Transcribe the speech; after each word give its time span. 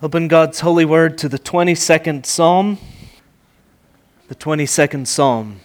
Open 0.00 0.28
God's 0.28 0.60
holy 0.60 0.84
word 0.84 1.18
to 1.18 1.28
the 1.28 1.40
22nd 1.40 2.24
Psalm. 2.24 2.78
The 4.28 4.36
22nd 4.36 5.08
Psalm. 5.08 5.58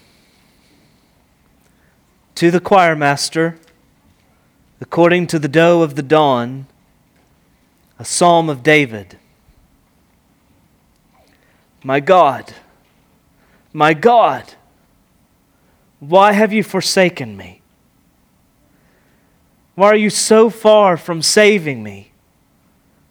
To 2.34 2.50
the 2.50 2.60
choir 2.60 2.96
master, 2.96 3.60
according 4.82 5.28
to 5.28 5.38
the 5.38 5.48
doe 5.48 5.84
of 5.84 5.94
the 5.94 6.02
dawn, 6.02 6.66
a 8.00 8.06
psalm 8.06 8.50
of 8.50 8.64
David. 8.64 9.20
My 11.84 12.00
God, 12.00 12.54
my 13.72 13.94
God, 13.94 14.56
why 16.00 16.32
have 16.32 16.52
you 16.52 16.64
forsaken 16.64 17.38
me? 17.38 17.62
Why 19.76 19.90
are 19.90 19.96
you 19.96 20.10
so 20.10 20.50
far 20.50 20.98
from 20.98 21.22
saving 21.22 21.84
me? 21.84 22.13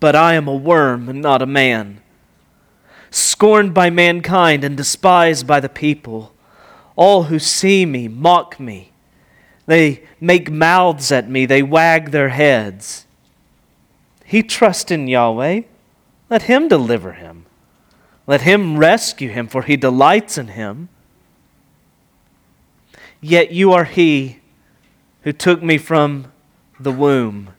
but 0.00 0.14
I 0.14 0.34
am 0.34 0.46
a 0.46 0.54
worm 0.54 1.08
and 1.08 1.22
not 1.22 1.42
a 1.42 1.46
man, 1.46 2.00
scorned 3.10 3.72
by 3.74 3.90
mankind 3.90 4.64
and 4.64 4.76
despised 4.76 5.46
by 5.46 5.60
the 5.60 5.68
people. 5.68 6.32
All 6.96 7.24
who 7.24 7.38
see 7.38 7.84
me 7.86 8.08
mock 8.08 8.58
me. 8.58 8.92
They 9.66 10.04
make 10.20 10.50
mouths 10.50 11.10
at 11.10 11.28
me, 11.28 11.46
they 11.46 11.62
wag 11.62 12.10
their 12.10 12.30
heads. 12.30 13.06
He 14.24 14.42
trusts 14.42 14.90
in 14.90 15.08
Yahweh. 15.08 15.62
Let 16.28 16.42
him 16.42 16.68
deliver 16.68 17.12
him. 17.12 17.46
Let 18.26 18.42
him 18.42 18.78
rescue 18.78 19.30
him, 19.30 19.46
for 19.46 19.62
he 19.62 19.76
delights 19.76 20.36
in 20.36 20.48
him. 20.48 20.88
Yet 23.20 23.52
you 23.52 23.72
are 23.72 23.84
he 23.84 24.40
who 25.22 25.32
took 25.32 25.62
me 25.62 25.78
from 25.78 26.32
the 26.78 26.92
womb. 26.92 27.50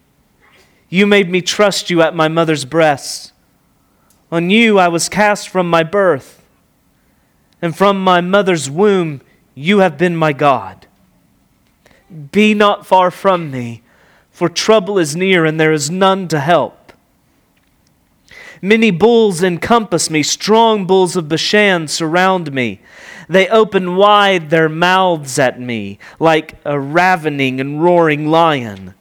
You 0.89 1.05
made 1.05 1.29
me 1.29 1.41
trust 1.41 1.89
you 1.89 2.01
at 2.01 2.15
my 2.15 2.27
mother's 2.27 2.65
breast. 2.65 3.33
On 4.31 4.49
you 4.49 4.79
I 4.79 4.87
was 4.87 5.09
cast 5.09 5.49
from 5.49 5.69
my 5.69 5.83
birth, 5.83 6.43
and 7.61 7.75
from 7.75 8.03
my 8.03 8.21
mother's 8.21 8.69
womb 8.69 9.21
you 9.55 9.79
have 9.79 9.97
been 9.97 10.15
my 10.15 10.33
God. 10.33 10.87
Be 12.31 12.53
not 12.53 12.85
far 12.85 13.11
from 13.11 13.51
me, 13.51 13.81
for 14.31 14.47
trouble 14.47 14.97
is 14.97 15.15
near 15.15 15.45
and 15.45 15.59
there 15.59 15.73
is 15.73 15.89
none 15.89 16.27
to 16.29 16.39
help. 16.39 16.93
Many 18.61 18.91
bulls 18.91 19.43
encompass 19.43 20.09
me, 20.09 20.23
strong 20.23 20.85
bulls 20.87 21.15
of 21.15 21.29
Bashan 21.29 21.87
surround 21.87 22.53
me. 22.53 22.81
They 23.29 23.47
open 23.49 23.95
wide 23.95 24.49
their 24.49 24.69
mouths 24.69 25.37
at 25.37 25.59
me 25.59 25.99
like 26.19 26.55
a 26.65 26.79
ravening 26.79 27.59
and 27.59 27.83
roaring 27.83 28.27
lion. 28.27 28.93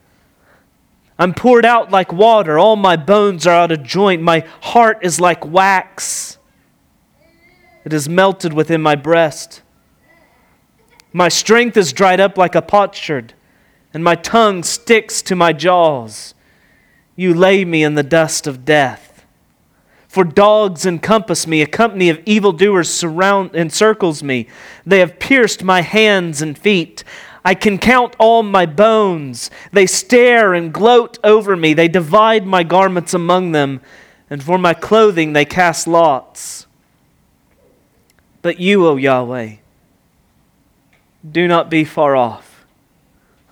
I'm 1.19 1.33
poured 1.33 1.65
out 1.65 1.91
like 1.91 2.13
water. 2.13 2.59
All 2.59 2.77
my 2.77 2.97
bones 2.97 3.47
are 3.47 3.55
out 3.55 3.73
of 3.73 3.83
joint. 3.83 4.23
My 4.23 4.47
heart 4.61 4.99
is 5.03 5.21
like 5.21 5.47
wax. 5.47 6.39
It 7.85 7.93
is 7.93 8.09
melted 8.09 8.53
within 8.53 8.83
my 8.83 8.97
breast. 8.97 9.63
My 11.13 11.29
strength 11.29 11.77
is 11.77 11.93
dried 11.93 12.21
up 12.21 12.37
like 12.37 12.55
a 12.55 12.61
potsherd, 12.61 13.33
and 13.95 14.05
my 14.05 14.17
tongue 14.17 14.63
sticks 14.63 15.23
to 15.23 15.37
my 15.37 15.53
jaws. 15.53 16.35
You 17.15 17.33
lay 17.33 17.65
me 17.65 17.83
in 17.83 17.95
the 17.95 18.03
dust 18.03 18.47
of 18.47 18.67
death. 18.67 19.25
For 20.09 20.25
dogs 20.25 20.85
encompass 20.85 21.47
me, 21.47 21.63
a 21.63 21.67
company 21.67 22.11
of 22.11 22.21
evildoers 22.27 22.91
surround 22.91 23.55
encircles 23.55 24.23
me. 24.23 24.49
They 24.85 24.99
have 24.99 25.19
pierced 25.19 25.63
my 25.63 25.83
hands 25.83 26.43
and 26.43 26.57
feet. 26.57 27.05
I 27.47 27.55
can 27.55 27.79
count 27.79 28.17
all 28.19 28.43
my 28.43 28.67
bones. 28.67 29.53
They 29.71 29.87
stare 29.87 30.53
and 30.53 30.75
gloat 30.75 31.17
over 31.23 31.55
me. 31.55 31.75
They 31.75 31.87
divide 31.87 32.45
my 32.45 32.65
garments 32.65 33.15
among 33.15 33.53
them, 33.53 33.83
and 34.29 34.43
for 34.43 34.59
my 34.59 34.75
clothing 34.75 35.33
they 35.33 35.45
cast 35.45 35.87
lots. 35.87 36.67
But 38.43 38.59
you, 38.59 38.85
O 38.85 38.97
Yahweh, 38.97 39.59
do 41.31 41.47
not 41.47 41.71
be 41.71 41.85
far 41.85 42.17
off. 42.17 42.67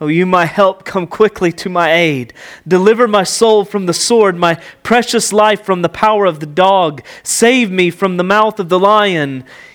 O 0.00 0.09
you, 0.09 0.26
my 0.26 0.47
help, 0.47 0.84
come 0.84 1.06
quickly 1.06 1.53
to 1.53 1.69
my 1.69 1.93
aid. 1.93 2.34
Deliver 2.66 3.06
my 3.06 3.22
soul 3.22 3.65
from 3.65 3.87
the 3.87 3.94
sword, 3.94 4.37
my 4.37 4.56
precious 4.82 5.32
life 5.32 5.62
from 5.62 5.82
the 5.82 5.88
power 5.88 6.26
of 6.26 6.41
the 6.41 6.47
dog. 6.47 7.00
Save 7.22 7.71
me 7.71 7.91
from 7.91 8.16
the 8.16 8.25
mouth 8.25 8.59
of 8.59 8.69
the 8.69 8.78
lion. 8.81 9.44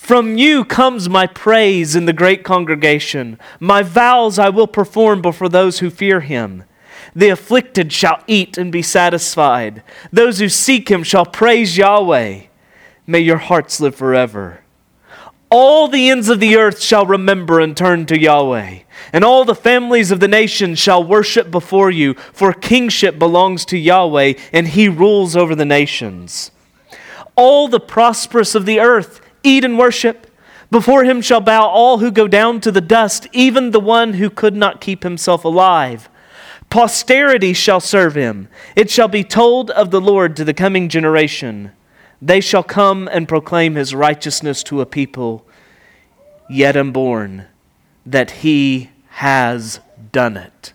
From 0.00 0.38
you 0.38 0.64
comes 0.64 1.08
my 1.08 1.28
praise 1.28 1.94
in 1.94 2.06
the 2.06 2.12
great 2.12 2.42
congregation. 2.42 3.38
My 3.60 3.82
vows 3.82 4.40
I 4.40 4.48
will 4.48 4.66
perform 4.66 5.22
before 5.22 5.48
those 5.48 5.78
who 5.78 5.88
fear 5.88 6.20
him. 6.20 6.64
The 7.14 7.28
afflicted 7.28 7.92
shall 7.92 8.24
eat 8.26 8.58
and 8.58 8.72
be 8.72 8.82
satisfied. 8.82 9.84
Those 10.10 10.40
who 10.40 10.48
seek 10.48 10.90
him 10.90 11.04
shall 11.04 11.26
praise 11.26 11.76
Yahweh. 11.76 12.40
May 13.06 13.20
your 13.20 13.36
hearts 13.36 13.78
live 13.78 13.94
forever. 13.94 14.62
All 15.48 15.86
the 15.86 16.08
ends 16.08 16.28
of 16.28 16.40
the 16.40 16.56
earth 16.56 16.80
shall 16.80 17.06
remember 17.06 17.60
and 17.60 17.76
turn 17.76 18.06
to 18.06 18.18
Yahweh, 18.18 18.80
and 19.12 19.22
all 19.22 19.44
the 19.44 19.54
families 19.54 20.10
of 20.10 20.18
the 20.18 20.28
nations 20.28 20.80
shall 20.80 21.04
worship 21.04 21.52
before 21.52 21.90
you, 21.90 22.14
for 22.32 22.52
kingship 22.52 23.18
belongs 23.18 23.64
to 23.66 23.78
Yahweh, 23.78 24.32
and 24.52 24.68
he 24.68 24.88
rules 24.88 25.36
over 25.36 25.54
the 25.54 25.64
nations. 25.64 26.50
All 27.36 27.68
the 27.68 27.78
prosperous 27.78 28.54
of 28.56 28.66
the 28.66 28.80
earth 28.80 29.20
eat 29.42 29.64
and 29.64 29.78
worship. 29.78 30.26
Before 30.70 31.04
him 31.04 31.20
shall 31.20 31.40
bow 31.40 31.66
all 31.66 31.98
who 31.98 32.10
go 32.10 32.28
down 32.28 32.60
to 32.60 32.70
the 32.70 32.80
dust, 32.80 33.26
even 33.32 33.70
the 33.70 33.80
one 33.80 34.14
who 34.14 34.30
could 34.30 34.54
not 34.54 34.80
keep 34.80 35.02
himself 35.02 35.44
alive. 35.44 36.08
Posterity 36.68 37.52
shall 37.52 37.80
serve 37.80 38.14
him. 38.14 38.48
It 38.76 38.90
shall 38.90 39.08
be 39.08 39.24
told 39.24 39.70
of 39.70 39.90
the 39.90 40.00
Lord 40.00 40.36
to 40.36 40.44
the 40.44 40.54
coming 40.54 40.88
generation. 40.88 41.72
They 42.22 42.40
shall 42.40 42.62
come 42.62 43.08
and 43.10 43.26
proclaim 43.26 43.74
his 43.74 43.94
righteousness 43.94 44.62
to 44.64 44.80
a 44.80 44.86
people 44.86 45.44
yet 46.48 46.76
unborn, 46.76 47.46
that 48.04 48.30
he 48.30 48.90
has 49.10 49.80
done 50.12 50.36
it. 50.36 50.72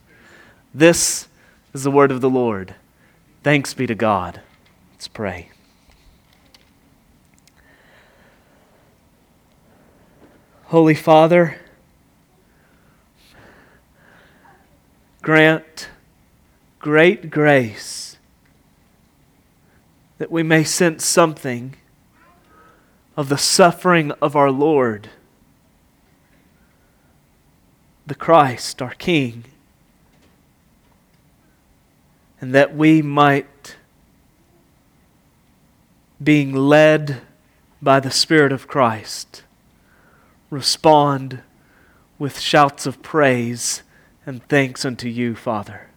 This 0.73 1.27
is 1.73 1.83
the 1.83 1.91
word 1.91 2.11
of 2.11 2.21
the 2.21 2.29
Lord. 2.29 2.75
Thanks 3.43 3.73
be 3.73 3.85
to 3.87 3.95
God. 3.95 4.41
Let's 4.93 5.07
pray. 5.07 5.49
Holy 10.75 10.93
Father, 10.93 11.57
grant 15.21 15.87
great 16.79 17.29
grace 17.29 18.17
that 20.17 20.29
we 20.29 20.43
may 20.43 20.65
sense 20.65 21.05
something 21.05 21.77
of 23.15 23.29
the 23.29 23.37
suffering 23.37 24.11
of 24.21 24.35
our 24.35 24.51
Lord, 24.51 25.07
the 28.05 28.13
Christ, 28.13 28.81
our 28.81 28.95
King, 28.95 29.45
and 32.41 32.53
that 32.53 32.75
we 32.75 33.01
might, 33.01 33.77
being 36.21 36.53
led 36.53 37.21
by 37.81 38.01
the 38.01 38.11
Spirit 38.11 38.51
of 38.51 38.67
Christ, 38.67 39.43
respond 40.49 41.41
with 42.17 42.39
shouts 42.39 42.85
of 42.85 43.01
praise 43.01 43.83
and 44.25 44.47
thanks 44.47 44.85
unto 44.85 45.07
you, 45.07 45.35
Father, 45.35 45.87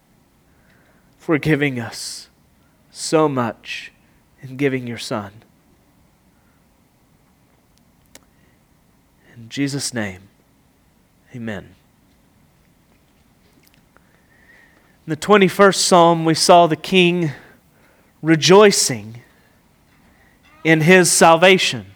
for 1.18 1.38
giving 1.38 1.78
us 1.80 2.28
so 2.90 3.28
much 3.28 3.92
in 4.42 4.56
giving 4.56 4.86
your 4.86 4.98
Son. 4.98 5.32
In 9.34 9.48
Jesus' 9.48 9.94
name, 9.94 10.22
amen. 11.34 11.74
In 15.06 15.10
the 15.10 15.16
21st 15.16 15.76
Psalm, 15.76 16.24
we 16.24 16.34
saw 16.34 16.66
the 16.66 16.76
king 16.76 17.32
rejoicing 18.20 19.22
in 20.64 20.82
his 20.82 21.10
salvation. 21.10 21.86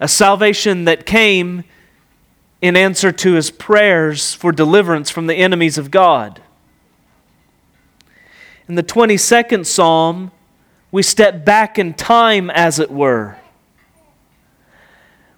A 0.00 0.08
salvation 0.08 0.84
that 0.84 1.06
came 1.06 1.64
in 2.60 2.76
answer 2.76 3.12
to 3.12 3.34
his 3.34 3.50
prayers 3.50 4.34
for 4.34 4.52
deliverance 4.52 5.10
from 5.10 5.26
the 5.26 5.34
enemies 5.34 5.78
of 5.78 5.90
God. 5.90 6.40
In 8.68 8.74
the 8.74 8.82
22nd 8.82 9.64
Psalm, 9.64 10.32
we 10.90 11.02
step 11.02 11.44
back 11.44 11.78
in 11.78 11.94
time, 11.94 12.50
as 12.50 12.78
it 12.78 12.90
were. 12.90 13.36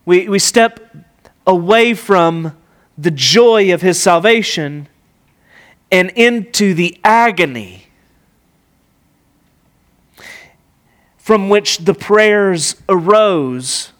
We, 0.04 0.28
we 0.28 0.38
step 0.38 0.80
away 1.46 1.94
from 1.94 2.56
the 2.96 3.10
joy 3.10 3.72
of 3.72 3.82
his 3.82 4.00
salvation 4.00 4.88
and 5.90 6.10
into 6.10 6.74
the 6.74 6.98
agony 7.04 7.86
from 11.18 11.48
which 11.48 11.78
the 11.78 11.94
prayers 11.94 12.76
arose 12.88 13.92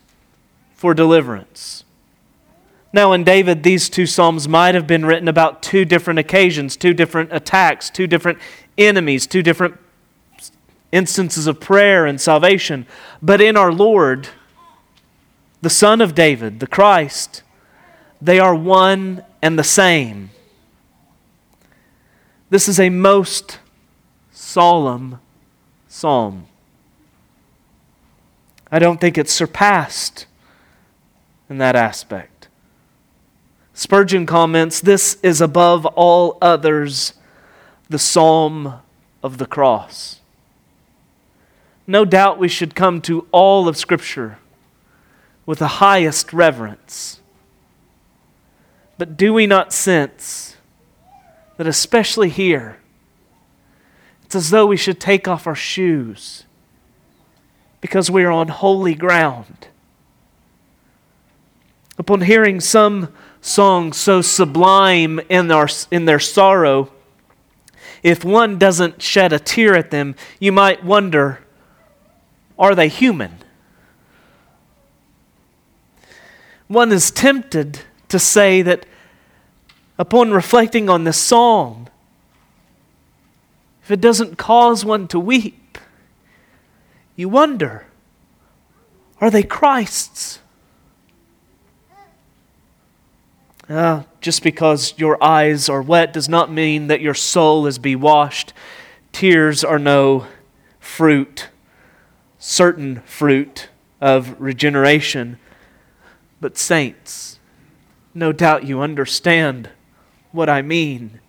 for 0.79 0.95
deliverance. 0.95 1.85
Now, 2.93 3.13
in 3.13 3.25
David, 3.25 3.65
these 3.65 3.91
two 3.91 4.07
Psalms 4.07 4.47
might 4.47 4.77
have 4.77 4.87
been 4.87 5.05
written 5.05 5.27
about 5.27 5.61
two 5.61 5.85
different 5.85 6.21
occasions, 6.21 6.77
two 6.77 6.95
different 6.95 7.33
attacks, 7.33 7.91
two 7.91 8.07
different 8.07 8.39
enemies, 8.79 9.27
two 9.27 9.43
different 9.43 9.77
instances 10.93 11.49
of 11.49 11.59
prayer 11.59 12.07
and 12.07 12.21
salvation. 12.21 12.87
But 13.21 13.41
in 13.41 13.57
our 13.57 13.73
Lord, 13.73 14.29
the 15.61 15.69
Son 15.69 16.01
of 16.01 16.15
David, 16.15 16.61
the 16.61 16.69
Christ, 16.69 17.43
they 18.23 18.39
are 18.39 18.55
one 18.55 19.25
and 19.43 19.59
the 19.59 19.65
same. 19.65 20.31
This 22.51 22.69
is 22.69 22.79
a 22.79 22.89
most 22.89 23.59
solemn 24.31 25.19
psalm. 25.89 26.47
I 28.71 28.79
don't 28.79 29.01
think 29.01 29.19
it's 29.19 29.33
surpassed 29.33 30.28
in 31.49 31.59
that 31.59 31.77
aspect. 31.77 32.49
Spurgeon 33.75 34.27
comments 34.27 34.81
this 34.81 35.19
is 35.23 35.41
above 35.41 35.87
all 35.87 36.37
others 36.43 37.15
the 37.89 37.99
psalm 37.99 38.81
of 39.23 39.39
the 39.39 39.47
cross. 39.47 40.21
No 41.87 42.05
doubt 42.05 42.39
we 42.39 42.49
should 42.49 42.75
come 42.75 43.01
to 43.03 43.27
all 43.33 43.67
of 43.67 43.77
Scripture 43.77 44.39
with 45.47 45.61
the 45.61 45.79
highest 45.79 46.33
reverence. 46.33 47.21
But 48.99 49.17
do 49.17 49.33
we 49.33 49.47
not 49.47 49.73
sense 49.73 50.57
that, 51.57 51.67
especially 51.67 52.29
here, 52.29 52.79
it's 54.25 54.35
as 54.35 54.51
though 54.51 54.67
we 54.67 54.77
should 54.77 55.01
take 55.01 55.27
off 55.27 55.47
our 55.47 55.55
shoes 55.55 56.45
because 57.81 58.11
we 58.11 58.25
are 58.25 58.31
on 58.31 58.49
holy 58.49 58.95
ground? 58.95 59.69
Upon 61.99 62.21
hearing 62.21 62.61
some 62.61 63.13
songs 63.41 63.97
so 63.97 64.23
sublime 64.23 65.21
in, 65.29 65.51
our, 65.51 65.69
in 65.91 66.05
their 66.05 66.21
sorrow, 66.21 66.93
if 68.03 68.25
one 68.25 68.59
doesn't 68.59 69.03
shed 69.03 69.33
a 69.33 69.39
tear 69.39 69.75
at 69.75 69.91
them, 69.91 70.15
you 70.39 70.53
might 70.53 70.85
wonder 70.85 71.41
are 72.59 72.75
they 72.75 72.89
human? 72.89 73.39
One 76.67 76.93
is 76.93 77.11
tempted 77.11 77.81
to 78.09 78.19
say 78.19 78.63
that 78.63 78.85
upon 79.99 80.33
reflecting 80.33 80.89
on 80.89 81.05
this 81.05 81.17
song, 81.17 81.89
if 83.83 83.91
it 83.91 84.01
doesn't 84.01 84.39
cause 84.39 84.85
one 84.85 85.09
to 85.09 85.21
weep, 85.21 85.79
you 87.17 87.29
wonder 87.29 87.87
are 89.21 89.31
they 89.31 89.43
Christ's? 89.43 90.41
Uh, 93.69 94.03
just 94.23 94.43
because 94.43 94.95
your 94.97 95.23
eyes 95.23 95.69
are 95.69 95.83
wet 95.83 96.15
does 96.15 96.27
not 96.27 96.51
mean 96.51 96.87
that 96.87 97.03
your 97.03 97.13
soul 97.13 97.67
is 97.67 97.79
bewashed. 97.79 98.55
Tears 99.13 99.63
are 99.63 99.79
no 99.79 100.27
fruit, 100.81 101.49
certain 102.39 103.03
fruit 103.03 103.69
of 104.01 104.41
regeneration. 104.41 105.39
But, 106.41 106.57
saints, 106.57 107.39
no 108.15 108.33
doubt 108.33 108.65
you 108.65 108.81
understand 108.81 109.69
what 110.33 110.49
I 110.49 110.63
mean 110.63 111.21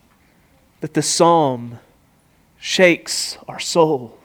that 0.80 0.94
the 0.94 1.02
psalm 1.02 1.80
shakes 2.58 3.38
our 3.50 3.60
soul. 3.60 4.18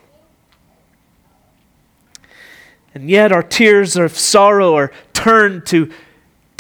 And 2.95 3.11
yet, 3.11 3.33
our 3.33 3.43
tears 3.43 3.97
of 3.97 4.17
sorrow 4.17 4.75
are 4.77 4.93
turned 5.13 5.67
to 5.67 5.91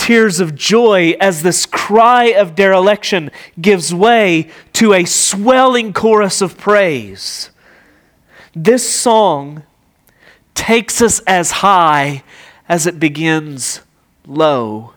tears 0.04 0.38
of 0.38 0.54
joy 0.54 1.16
as 1.18 1.42
this 1.42 1.64
cry 1.64 2.24
of 2.24 2.54
dereliction 2.54 3.30
gives 3.58 3.94
way 3.94 4.50
to 4.70 4.92
a 4.92 5.02
swelling 5.06 5.94
chorus 5.94 6.42
of 6.42 6.58
praise. 6.58 7.48
This 8.54 8.86
song 8.86 9.62
takes 10.54 11.00
us 11.00 11.20
as 11.20 11.50
high 11.50 12.22
as 12.68 12.86
it 12.86 13.00
begins 13.00 13.80
low, 14.26 14.92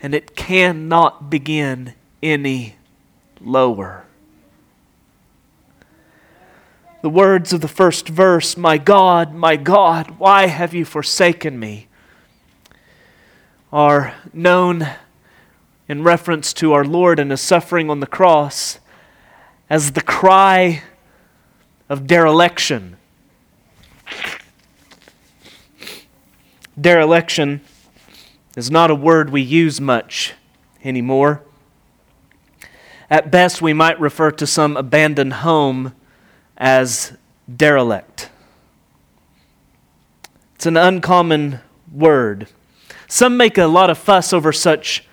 and 0.00 0.14
it 0.14 0.36
cannot 0.36 1.28
begin 1.28 1.94
any 2.22 2.76
lower. 3.40 4.04
The 7.02 7.10
words 7.10 7.52
of 7.52 7.62
the 7.62 7.66
first 7.66 8.08
verse, 8.08 8.56
My 8.56 8.78
God, 8.78 9.34
my 9.34 9.56
God, 9.56 10.20
why 10.20 10.46
have 10.46 10.72
you 10.72 10.84
forsaken 10.84 11.58
me? 11.58 11.88
Are 13.72 14.14
known 14.32 14.86
in 15.88 16.02
reference 16.02 16.52
to 16.54 16.72
our 16.72 16.84
Lord 16.84 17.18
and 17.18 17.30
his 17.30 17.40
suffering 17.40 17.90
on 17.90 18.00
the 18.00 18.06
cross 18.06 18.78
as 19.68 19.92
the 19.92 20.00
cry 20.00 20.82
of 21.88 22.06
dereliction. 22.06 22.96
Dereliction 26.80 27.60
is 28.56 28.70
not 28.70 28.90
a 28.90 28.94
word 28.94 29.30
we 29.30 29.42
use 29.42 29.80
much 29.80 30.34
anymore. 30.82 31.42
At 33.08 33.30
best, 33.30 33.60
we 33.60 33.72
might 33.72 33.98
refer 34.00 34.30
to 34.32 34.46
some 34.46 34.76
abandoned 34.76 35.34
home 35.34 35.94
as 36.56 37.16
derelict. 37.54 38.30
It's 40.54 40.66
an 40.66 40.76
uncommon 40.76 41.60
word. 41.92 42.48
Some 43.12 43.36
make 43.36 43.58
a 43.58 43.66
lot 43.66 43.90
of 43.90 43.98
fuss 43.98 44.32
over 44.32 44.52
such 44.52 45.04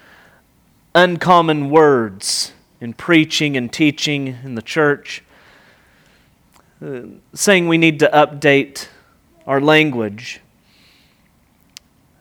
uncommon 0.94 1.72
words 1.72 2.54
in 2.80 2.94
preaching 2.94 3.58
and 3.58 3.74
teaching 3.74 4.38
in 4.44 4.54
the 4.54 4.62
church, 4.62 5.24
uh, 6.80 7.00
saying 7.34 7.68
we 7.68 7.80
need 7.80 7.98
to 8.02 8.10
update 8.14 8.90
our 9.48 9.60
language. 9.60 10.42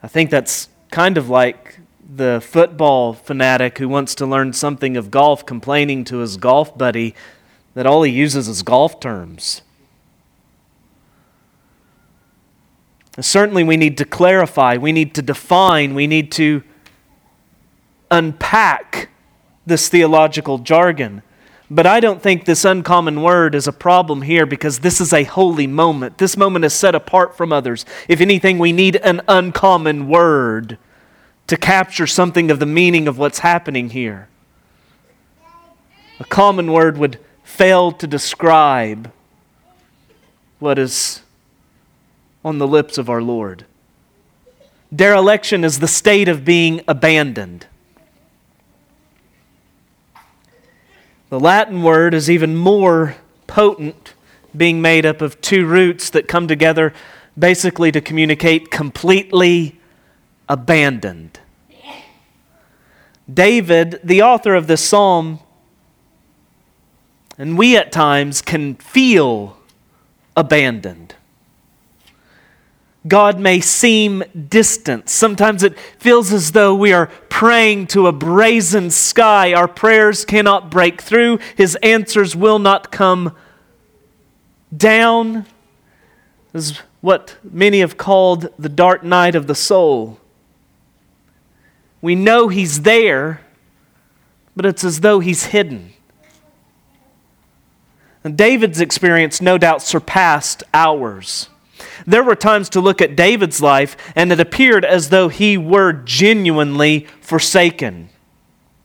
I 0.01 0.07
think 0.07 0.31
that's 0.31 0.67
kind 0.89 1.15
of 1.15 1.29
like 1.29 1.77
the 2.03 2.41
football 2.43 3.13
fanatic 3.13 3.77
who 3.77 3.87
wants 3.87 4.15
to 4.15 4.25
learn 4.25 4.53
something 4.53 4.97
of 4.97 5.11
golf 5.11 5.45
complaining 5.45 6.03
to 6.05 6.17
his 6.17 6.37
golf 6.37 6.75
buddy 6.75 7.13
that 7.75 7.85
all 7.85 8.01
he 8.01 8.11
uses 8.11 8.47
is 8.47 8.63
golf 8.63 8.99
terms. 8.99 9.61
Certainly, 13.19 13.63
we 13.63 13.77
need 13.77 13.97
to 13.97 14.05
clarify, 14.05 14.77
we 14.77 14.91
need 14.91 15.15
to 15.15 15.21
define, 15.21 15.95
we 15.95 16.05
need 16.05 16.31
to 16.33 16.63
unpack 18.11 19.09
this 19.65 19.89
theological 19.89 20.59
jargon. 20.59 21.23
But 21.69 21.85
I 21.85 21.99
don't 21.99 22.21
think 22.21 22.45
this 22.45 22.63
uncommon 22.63 23.21
word 23.21 23.53
is 23.53 23.67
a 23.67 23.73
problem 23.73 24.21
here 24.21 24.45
because 24.45 24.79
this 24.79 25.01
is 25.01 25.11
a 25.11 25.23
holy 25.23 25.67
moment. 25.67 26.17
This 26.17 26.37
moment 26.37 26.63
is 26.63 26.73
set 26.73 26.95
apart 26.95 27.35
from 27.35 27.51
others. 27.51 27.85
If 28.07 28.21
anything, 28.21 28.57
we 28.57 28.71
need 28.71 28.95
an 28.97 29.21
uncommon 29.27 30.07
word 30.07 30.77
to 31.47 31.57
capture 31.57 32.07
something 32.07 32.49
of 32.49 32.59
the 32.59 32.65
meaning 32.65 33.07
of 33.07 33.17
what's 33.17 33.39
happening 33.39 33.89
here. 33.89 34.29
A 36.19 36.25
common 36.25 36.71
word 36.71 36.97
would 36.97 37.19
fail 37.43 37.91
to 37.91 38.07
describe 38.07 39.11
what 40.59 40.79
is 40.79 41.21
on 42.47 42.59
the 42.59 42.67
lips 42.67 42.97
of 42.97 43.09
our 43.09 43.21
Lord. 43.21 43.65
Dereliction 44.95 45.65
is 45.65 45.79
the 45.79 45.87
state 45.87 46.29
of 46.29 46.45
being 46.45 46.79
abandoned. 46.87 47.67
The 51.29 51.41
Latin 51.41 51.83
word 51.83 52.13
is 52.13 52.29
even 52.29 52.55
more 52.55 53.17
potent, 53.47 54.13
being 54.55 54.81
made 54.81 55.05
up 55.05 55.21
of 55.21 55.41
two 55.41 55.65
roots 55.65 56.09
that 56.11 56.29
come 56.29 56.47
together 56.47 56.93
basically 57.37 57.91
to 57.91 57.99
communicate 57.99 58.71
completely 58.71 59.77
abandoned. 60.47 61.41
David, 63.31 63.99
the 64.05 64.21
author 64.21 64.55
of 64.55 64.67
this 64.67 64.81
psalm, 64.81 65.41
and 67.37 67.57
we 67.57 67.75
at 67.75 67.91
times 67.91 68.41
can 68.41 68.75
feel 68.75 69.57
abandoned. 70.37 71.15
God 73.07 73.39
may 73.39 73.59
seem 73.59 74.23
distant. 74.49 75.09
Sometimes 75.09 75.63
it 75.63 75.77
feels 75.99 76.33
as 76.33 76.51
though 76.51 76.75
we 76.75 76.93
are 76.93 77.07
praying 77.29 77.87
to 77.87 78.07
a 78.07 78.11
brazen 78.11 78.89
sky. 78.89 79.53
Our 79.53 79.67
prayers 79.67 80.25
cannot 80.25 80.71
break 80.71 81.01
through, 81.01 81.39
His 81.55 81.75
answers 81.83 82.35
will 82.35 82.59
not 82.59 82.91
come 82.91 83.35
down. 84.75 85.45
This 86.53 86.71
is 86.71 86.77
what 87.01 87.37
many 87.43 87.79
have 87.79 87.97
called 87.97 88.49
the 88.57 88.69
dark 88.69 89.03
night 89.03 89.35
of 89.35 89.47
the 89.47 89.55
soul. 89.55 90.19
We 92.01 92.15
know 92.15 92.47
He's 92.47 92.81
there, 92.81 93.41
but 94.55 94.65
it's 94.65 94.83
as 94.83 95.01
though 95.01 95.19
He's 95.19 95.45
hidden. 95.45 95.93
And 98.23 98.37
David's 98.37 98.81
experience 98.81 99.39
no 99.39 99.57
doubt 99.57 99.81
surpassed 99.81 100.63
ours. 100.73 101.49
There 102.05 102.23
were 102.23 102.35
times 102.35 102.69
to 102.69 102.81
look 102.81 103.01
at 103.01 103.15
David's 103.15 103.61
life, 103.61 103.95
and 104.15 104.31
it 104.31 104.39
appeared 104.39 104.85
as 104.85 105.09
though 105.09 105.27
he 105.29 105.57
were 105.57 105.93
genuinely 105.93 107.07
forsaken. 107.21 108.09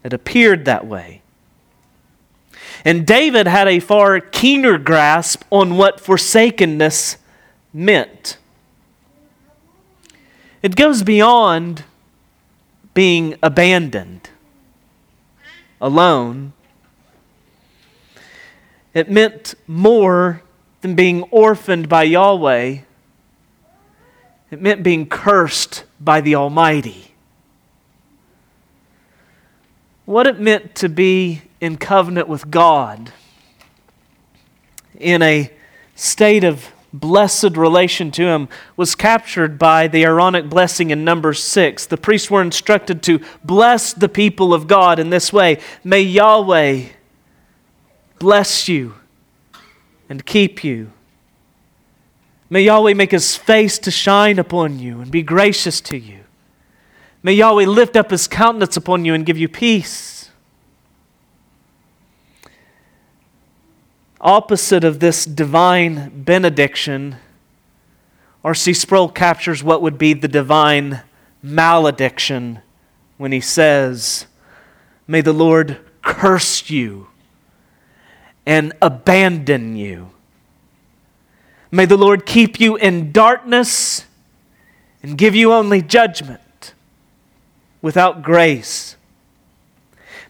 It 0.05 0.13
appeared 0.13 0.65
that 0.65 0.87
way. 0.87 1.23
And 2.85 3.07
David 3.07 3.47
had 3.47 3.69
a 3.69 3.79
far 3.79 4.19
keener 4.19 4.77
grasp 4.77 5.43
on 5.51 5.77
what 5.77 6.01
forsakenness 6.01 7.17
meant. 7.73 8.39
It 10.63 10.77
goes 10.77 11.03
beyond 11.03 11.85
being 12.95 13.37
abandoned, 13.43 14.31
alone. 15.81 16.53
It 18.95 19.11
meant 19.11 19.55
more 19.67 20.43
than 20.83 20.95
being 20.95 21.23
orphaned 21.25 21.89
by 21.89 22.03
Yahweh. 22.03 22.79
It 24.51 24.61
meant 24.61 24.83
being 24.83 25.07
cursed 25.07 25.85
by 25.99 26.21
the 26.21 26.35
Almighty. 26.35 27.15
What 30.05 30.27
it 30.27 30.39
meant 30.39 30.75
to 30.77 30.89
be 30.89 31.43
in 31.61 31.79
covenant 31.79 32.29
with 32.29 32.51
God, 32.51 33.13
in 34.99 35.23
a 35.23 35.51
state 35.95 36.45
of 36.45 36.73
blessed 36.93 37.57
relation 37.57 38.11
to 38.11 38.25
him 38.25 38.49
was 38.77 38.95
captured 38.95 39.59
by 39.59 39.89
the 39.89 40.05
Aaronic 40.05 40.51
blessing 40.51 40.91
in 40.91 41.05
number 41.05 41.33
six. 41.33 41.87
The 41.87 41.97
priests 41.97 42.31
were 42.31 42.43
instructed 42.43 43.03
to 43.05 43.21
bless 43.43 43.95
the 43.95 44.09
people 44.09 44.53
of 44.53 44.67
God 44.67 44.99
in 44.99 45.09
this 45.09 45.33
way 45.33 45.59
May 45.83 46.03
Yahweh 46.03 46.89
bless 48.19 48.69
you 48.69 48.95
and 50.13 50.27
keep 50.27 50.63
you. 50.63 50.93
May 52.51 52.65
Yahweh 52.65 52.93
make 52.93 53.13
his 53.13 53.35
face 53.35 53.79
to 53.79 53.91
shine 53.91 54.39
upon 54.39 54.79
you 54.79 55.01
and 55.01 55.11
be 55.11 55.23
gracious 55.23 55.81
to 55.81 55.97
you. 55.97 56.19
May 57.23 57.33
Yahweh 57.33 57.65
lift 57.65 57.97
up 57.97 58.11
his 58.11 58.29
countenance 58.29 58.77
upon 58.77 59.07
you 59.07 59.15
and 59.15 59.25
give 59.25 59.39
you 59.39 59.49
peace. 59.49 60.31
Opposite 64.21 64.85
of 64.85 65.01
this 65.01 65.25
divine 65.25 66.25
benediction, 66.25 67.17
R.C. 68.45 68.75
Sproul 68.75 69.09
captures 69.09 69.65
what 69.65 69.81
would 69.81 69.97
be 69.97 70.13
the 70.13 70.29
divine 70.29 71.01
malediction 71.43 72.59
when 73.17 73.33
he 73.33 73.41
says, 73.41 74.27
May 75.07 75.23
the 75.23 75.33
Lord 75.33 75.79
curse 76.03 76.69
you 76.69 77.07
and 78.47 78.73
abandon 78.83 79.77
you. 79.77 80.11
May 81.71 81.87
the 81.87 81.97
Lord 81.97 82.27
keep 82.27 82.61
you 82.61 82.77
in 82.77 83.13
darkness 83.13 84.07
and 85.03 85.17
give 85.17 85.35
you 85.35 85.53
only 85.53 85.81
judgment 85.81 86.75
without 87.81 88.23
grace. 88.23 88.97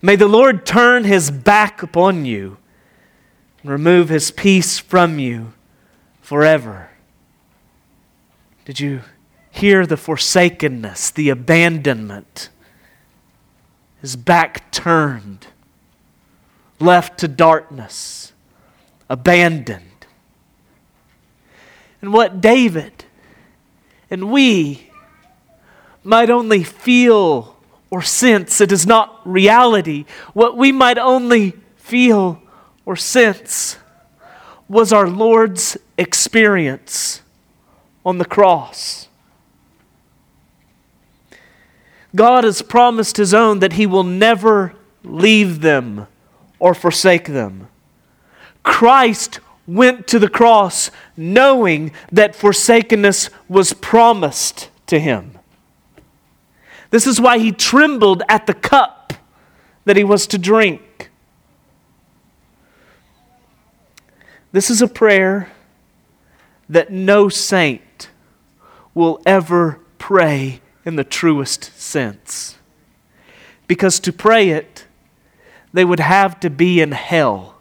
May 0.01 0.17
the 0.17 0.29
Lord 0.29 0.67
turn 0.67 1.05
his 1.05 1.31
back 1.31 1.83
upon 1.83 2.25
you 2.25 2.59
and 3.63 3.71
remove 3.71 4.09
his 4.09 4.31
peace 4.31 4.79
from 4.79 5.19
you 5.19 5.53
forever. 6.21 6.91
Did 8.65 8.81
you 8.81 9.03
hear 9.51 9.87
the 9.87 9.97
forsakenness, 9.97 11.11
the 11.11 11.29
abandonment? 11.29 12.49
His 14.01 14.17
back 14.17 14.71
turned 14.73 15.49
left 16.83 17.19
to 17.21 17.29
darkness, 17.29 18.33
abandoned. 19.09 20.07
And 22.01 22.13
what 22.13 22.41
David 22.41 23.05
and 24.11 24.31
we 24.31 24.91
might 26.05 26.31
only 26.31 26.65
feel 26.65 27.57
or 27.91 28.03
sense, 28.03 28.61
it 28.61 28.73
is 28.73 28.87
not 28.87 29.21
reality. 29.25 30.05
What 30.33 30.57
we 30.57 30.73
might 30.73 30.99
only 30.99 31.53
feel 31.77 32.43
or 32.85 32.97
sense 32.97 33.77
was 34.69 34.93
our 34.93 35.09
Lord's 35.09 35.77
experience 35.97 37.23
on 38.05 38.19
the 38.19 38.25
cross. 38.25 39.09
God 42.15 42.45
has 42.45 42.63
promised 42.63 43.17
His 43.17 43.33
own 43.33 43.61
that 43.61 43.75
He 43.75 43.87
will 43.87 44.03
never 44.05 44.75
leave 45.05 45.61
them 45.61 46.07
or 46.63 46.75
forsake 46.75 47.25
them. 47.25 47.67
Christ 48.63 49.41
went 49.67 50.07
to 50.07 50.21
the 50.21 50.29
cross 50.29 50.93
knowing 51.17 51.91
that 52.13 52.37
forsakenness 52.37 53.31
was 53.49 53.73
promised 53.73 54.71
to 54.87 55.01
him. 55.01 55.37
This 56.91 57.05
is 57.05 57.21
why 57.21 57.39
he 57.39 57.51
trembled 57.51 58.23
at 58.29 58.47
the 58.47 58.55
cup 58.55 59.13
that 59.87 59.97
he 59.97 60.05
was 60.05 60.29
to 60.29 60.39
drink. 60.39 61.11
This 64.53 64.71
is 64.71 64.81
a 64.81 64.87
prayer 64.87 65.51
that 66.69 66.93
no 66.93 67.29
saint 67.29 68.09
will 68.95 69.21
ever 69.27 69.81
pray 69.99 70.61
in 70.85 70.95
the 70.95 71.03
truest 71.03 71.77
sense. 71.77 72.57
Because 73.67 73.99
to 73.99 74.13
pray 74.13 74.51
it 74.51 74.87
they 75.73 75.85
would 75.85 76.01
have 76.01 76.39
to 76.41 76.51
be 76.51 76.81
in 76.81 76.93
hell. 76.93 77.57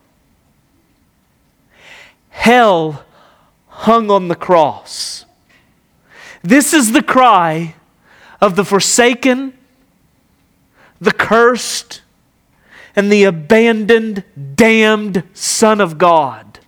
Hell 2.29 3.03
hung 3.67 4.11
on 4.11 4.27
the 4.27 4.35
cross. 4.35 5.25
This 6.43 6.73
is 6.73 6.91
the 6.91 7.03
cry 7.03 7.75
of 8.39 8.55
the 8.55 8.65
forsaken, 8.65 9.53
the 10.99 11.11
cursed, 11.11 12.01
and 12.95 13.11
the 13.11 13.23
abandoned, 13.23 14.23
damned 14.55 15.23
Son 15.33 15.79
of 15.79 15.97
God 15.97 16.59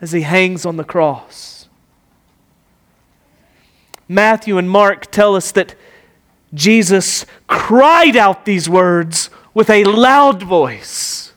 as 0.00 0.12
he 0.12 0.22
hangs 0.22 0.64
on 0.64 0.76
the 0.76 0.84
cross. 0.84 1.68
Matthew 4.08 4.58
and 4.58 4.70
Mark 4.70 5.10
tell 5.10 5.36
us 5.36 5.52
that 5.52 5.74
Jesus 6.54 7.26
cried 7.46 8.16
out 8.16 8.44
these 8.44 8.68
words 8.68 9.28
with 9.58 9.70
a 9.70 9.82
loud 9.82 10.40
voice. 10.40 11.32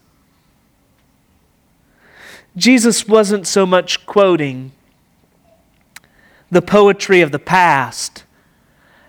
Jesus 2.55 3.07
wasn't 3.07 3.47
so 3.47 3.65
much 3.65 4.05
quoting 4.05 4.73
the 6.51 6.61
poetry 6.61 7.21
of 7.21 7.31
the 7.31 7.39
past 7.39 8.23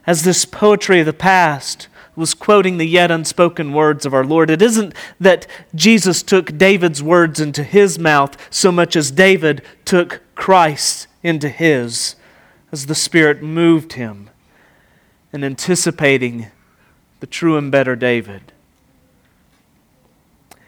as 0.07 0.23
this 0.23 0.47
poetry 0.47 1.01
of 1.01 1.05
the 1.05 1.13
past 1.13 1.89
was 2.17 2.33
quoting 2.33 2.79
the 2.79 2.87
yet 2.87 3.11
unspoken 3.11 3.75
words 3.75 4.07
of 4.07 4.15
our 4.15 4.25
Lord. 4.25 4.49
It 4.49 4.63
isn't 4.63 4.95
that 5.21 5.47
Jesus 5.75 6.23
took 6.23 6.57
David's 6.57 7.03
words 7.03 7.39
into 7.39 7.65
his 7.65 7.99
mouth 7.99 8.39
so 8.51 8.73
much 8.73 8.97
as 8.97 9.11
David 9.11 9.61
took 9.85 10.23
Christ 10.35 11.07
into 11.23 11.51
his, 11.51 12.17
as 12.73 12.87
the 12.87 12.95
Spirit 12.95 13.43
moved 13.43 13.93
him 13.93 14.31
in 15.35 15.45
anticipating 15.45 16.47
the 17.21 17.27
true 17.27 17.59
and 17.59 17.71
better 17.71 17.95
David. 17.95 18.52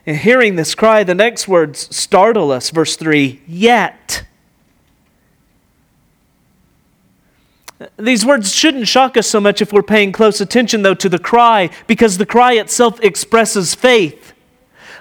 And 0.06 0.16
hearing 0.16 0.56
this 0.56 0.74
cry, 0.74 1.02
the 1.02 1.14
next 1.14 1.48
words 1.48 1.94
startle 1.94 2.50
us. 2.50 2.70
Verse 2.70 2.96
3 2.96 3.40
Yet. 3.46 4.24
These 7.98 8.24
words 8.24 8.54
shouldn't 8.54 8.88
shock 8.88 9.16
us 9.16 9.26
so 9.26 9.40
much 9.40 9.60
if 9.60 9.72
we're 9.72 9.82
paying 9.82 10.12
close 10.12 10.40
attention, 10.40 10.82
though, 10.82 10.94
to 10.94 11.08
the 11.08 11.18
cry, 11.18 11.70
because 11.86 12.18
the 12.18 12.26
cry 12.26 12.54
itself 12.54 13.02
expresses 13.02 13.74
faith. 13.74 14.32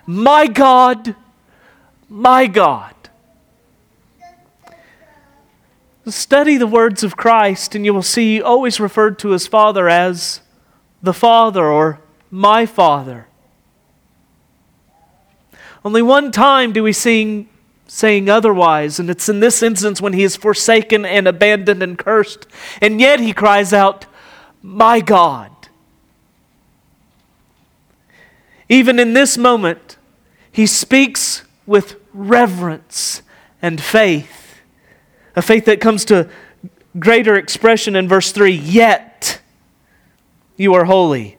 My 0.05 0.47
God, 0.47 1.15
my 2.09 2.47
God. 2.47 2.93
Study 6.05 6.57
the 6.57 6.67
words 6.67 7.03
of 7.03 7.15
Christ, 7.15 7.75
and 7.75 7.85
you 7.85 7.93
will 7.93 8.01
see 8.01 8.35
he 8.35 8.41
always 8.41 8.79
referred 8.79 9.17
to 9.19 9.29
his 9.29 9.47
Father 9.47 9.87
as 9.87 10.41
the 11.01 11.13
Father 11.13 11.65
or 11.65 12.01
my 12.29 12.65
Father. 12.65 13.27
Only 15.85 16.01
one 16.01 16.31
time 16.31 16.71
do 16.71 16.83
we 16.83 16.93
see 16.93 17.47
saying 17.87 18.29
otherwise, 18.29 18.99
and 18.99 19.09
it's 19.09 19.27
in 19.27 19.39
this 19.39 19.61
instance 19.61 20.01
when 20.01 20.13
he 20.13 20.23
is 20.23 20.35
forsaken 20.35 21.05
and 21.05 21.27
abandoned 21.27 21.83
and 21.83 21.97
cursed. 21.97 22.47
And 22.81 22.99
yet 22.99 23.19
he 23.19 23.33
cries 23.33 23.73
out, 23.73 24.05
My 24.61 24.99
God. 24.99 25.51
Even 28.69 28.97
in 28.97 29.13
this 29.13 29.37
moment, 29.37 29.97
he 30.51 30.65
speaks 30.65 31.43
with 31.65 31.99
reverence 32.13 33.21
and 33.61 33.81
faith, 33.81 34.61
a 35.35 35.41
faith 35.41 35.65
that 35.65 35.81
comes 35.81 36.05
to 36.05 36.29
greater 36.97 37.35
expression 37.35 37.95
in 37.95 38.07
verse 38.07 38.31
3 38.31 38.51
Yet 38.51 39.41
you 40.57 40.73
are 40.73 40.85
holy. 40.85 41.37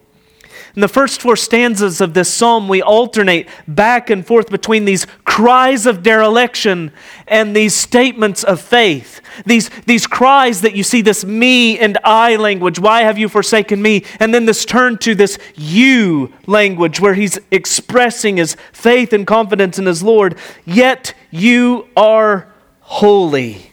In 0.75 0.81
the 0.81 0.89
first 0.89 1.21
four 1.21 1.37
stanzas 1.37 2.01
of 2.01 2.13
this 2.13 2.33
psalm, 2.33 2.67
we 2.67 2.81
alternate 2.81 3.47
back 3.65 4.09
and 4.09 4.27
forth 4.27 4.49
between 4.49 4.83
these 4.83 5.07
cries 5.23 5.85
of 5.85 6.03
dereliction 6.03 6.91
and 7.29 7.55
these 7.55 7.73
statements 7.73 8.43
of 8.43 8.59
faith. 8.59 9.21
These, 9.45 9.69
these 9.85 10.05
cries 10.05 10.61
that 10.61 10.75
you 10.75 10.83
see, 10.83 11.01
this 11.01 11.23
me 11.23 11.79
and 11.79 11.97
I 12.03 12.35
language, 12.35 12.77
why 12.77 13.03
have 13.03 13.17
you 13.17 13.29
forsaken 13.29 13.81
me? 13.81 14.03
And 14.19 14.33
then 14.33 14.45
this 14.45 14.65
turn 14.65 14.97
to 14.99 15.15
this 15.15 15.39
you 15.55 16.33
language 16.45 16.99
where 16.99 17.13
he's 17.13 17.39
expressing 17.51 18.35
his 18.35 18.57
faith 18.73 19.13
and 19.13 19.25
confidence 19.25 19.79
in 19.79 19.85
his 19.85 20.03
Lord. 20.03 20.37
Yet 20.65 21.13
you 21.31 21.87
are 21.95 22.53
holy, 22.81 23.71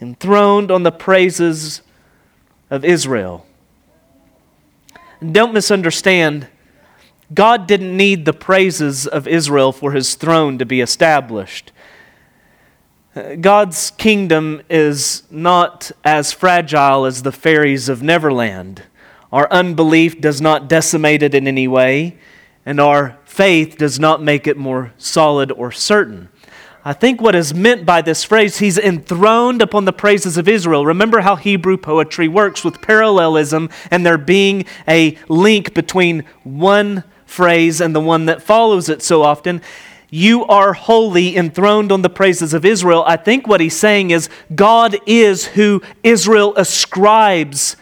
enthroned 0.00 0.72
on 0.72 0.82
the 0.82 0.92
praises 0.92 1.82
of 2.68 2.84
Israel. 2.84 3.45
Don't 5.24 5.54
misunderstand. 5.54 6.48
God 7.32 7.66
didn't 7.66 7.96
need 7.96 8.24
the 8.24 8.32
praises 8.32 9.06
of 9.06 9.26
Israel 9.26 9.72
for 9.72 9.92
his 9.92 10.14
throne 10.14 10.58
to 10.58 10.66
be 10.66 10.80
established. 10.80 11.72
God's 13.40 13.92
kingdom 13.92 14.60
is 14.68 15.22
not 15.30 15.90
as 16.04 16.32
fragile 16.32 17.06
as 17.06 17.22
the 17.22 17.32
fairies 17.32 17.88
of 17.88 18.02
Neverland. 18.02 18.82
Our 19.32 19.50
unbelief 19.50 20.20
does 20.20 20.40
not 20.40 20.68
decimate 20.68 21.22
it 21.22 21.34
in 21.34 21.48
any 21.48 21.66
way, 21.66 22.18
and 22.66 22.78
our 22.78 23.18
faith 23.24 23.78
does 23.78 23.98
not 23.98 24.22
make 24.22 24.46
it 24.46 24.56
more 24.56 24.92
solid 24.98 25.50
or 25.50 25.72
certain. 25.72 26.28
I 26.86 26.92
think 26.92 27.20
what 27.20 27.34
is 27.34 27.52
meant 27.52 27.84
by 27.84 28.00
this 28.00 28.22
phrase, 28.22 28.58
he's 28.58 28.78
enthroned 28.78 29.60
upon 29.60 29.86
the 29.86 29.92
praises 29.92 30.36
of 30.36 30.46
Israel. 30.46 30.86
Remember 30.86 31.18
how 31.18 31.34
Hebrew 31.34 31.76
poetry 31.76 32.28
works 32.28 32.62
with 32.62 32.80
parallelism 32.80 33.70
and 33.90 34.06
there 34.06 34.16
being 34.16 34.66
a 34.86 35.18
link 35.28 35.74
between 35.74 36.24
one 36.44 37.02
phrase 37.24 37.80
and 37.80 37.92
the 37.92 37.98
one 37.98 38.26
that 38.26 38.40
follows 38.40 38.88
it 38.88 39.02
so 39.02 39.24
often. 39.24 39.62
You 40.10 40.44
are 40.44 40.74
holy, 40.74 41.36
enthroned 41.36 41.90
on 41.90 42.02
the 42.02 42.08
praises 42.08 42.54
of 42.54 42.64
Israel. 42.64 43.02
I 43.04 43.16
think 43.16 43.48
what 43.48 43.60
he's 43.60 43.76
saying 43.76 44.10
is 44.10 44.28
God 44.54 44.96
is 45.06 45.44
who 45.44 45.82
Israel 46.04 46.54
ascribes. 46.54 47.74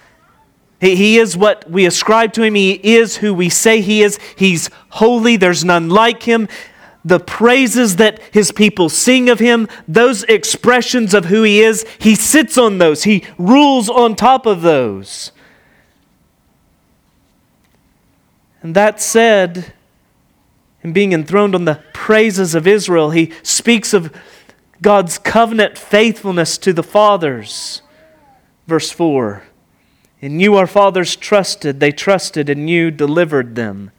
He, 0.80 1.18
is 1.18 1.36
what 1.36 1.70
we 1.70 1.84
ascribe 1.84 2.32
to 2.34 2.42
him. 2.42 2.54
He 2.54 2.72
is 2.72 3.18
who 3.18 3.34
we 3.34 3.50
say 3.50 3.82
he 3.82 4.02
is. 4.02 4.18
He's 4.36 4.70
holy. 4.88 5.36
There's 5.36 5.62
none 5.62 5.90
like 5.90 6.22
him 6.22 6.48
the 7.04 7.20
praises 7.20 7.96
that 7.96 8.20
his 8.32 8.50
people 8.50 8.88
sing 8.88 9.28
of 9.28 9.38
him, 9.38 9.68
those 9.86 10.22
expressions 10.24 11.12
of 11.12 11.26
who 11.26 11.42
he 11.42 11.60
is, 11.60 11.84
he 11.98 12.14
sits 12.14 12.56
on 12.56 12.78
those. 12.78 13.04
He 13.04 13.24
rules 13.36 13.90
on 13.90 14.16
top 14.16 14.46
of 14.46 14.62
those. 14.62 15.32
And 18.62 18.74
that 18.74 19.00
said, 19.02 19.74
in 20.82 20.94
being 20.94 21.12
enthroned 21.12 21.54
on 21.54 21.66
the 21.66 21.82
praises 21.92 22.54
of 22.54 22.66
Israel, 22.66 23.10
he 23.10 23.32
speaks 23.42 23.92
of 23.92 24.14
God's 24.80 25.18
covenant 25.18 25.76
faithfulness 25.76 26.56
to 26.58 26.72
the 26.72 26.82
fathers. 26.82 27.82
Verse 28.66 28.90
4 28.90 29.42
And 30.22 30.40
you 30.40 30.56
our 30.56 30.66
fathers 30.66 31.16
trusted, 31.16 31.80
they 31.80 31.92
trusted, 31.92 32.48
and 32.48 32.68
you 32.70 32.90
delivered 32.90 33.54
them. 33.54 33.90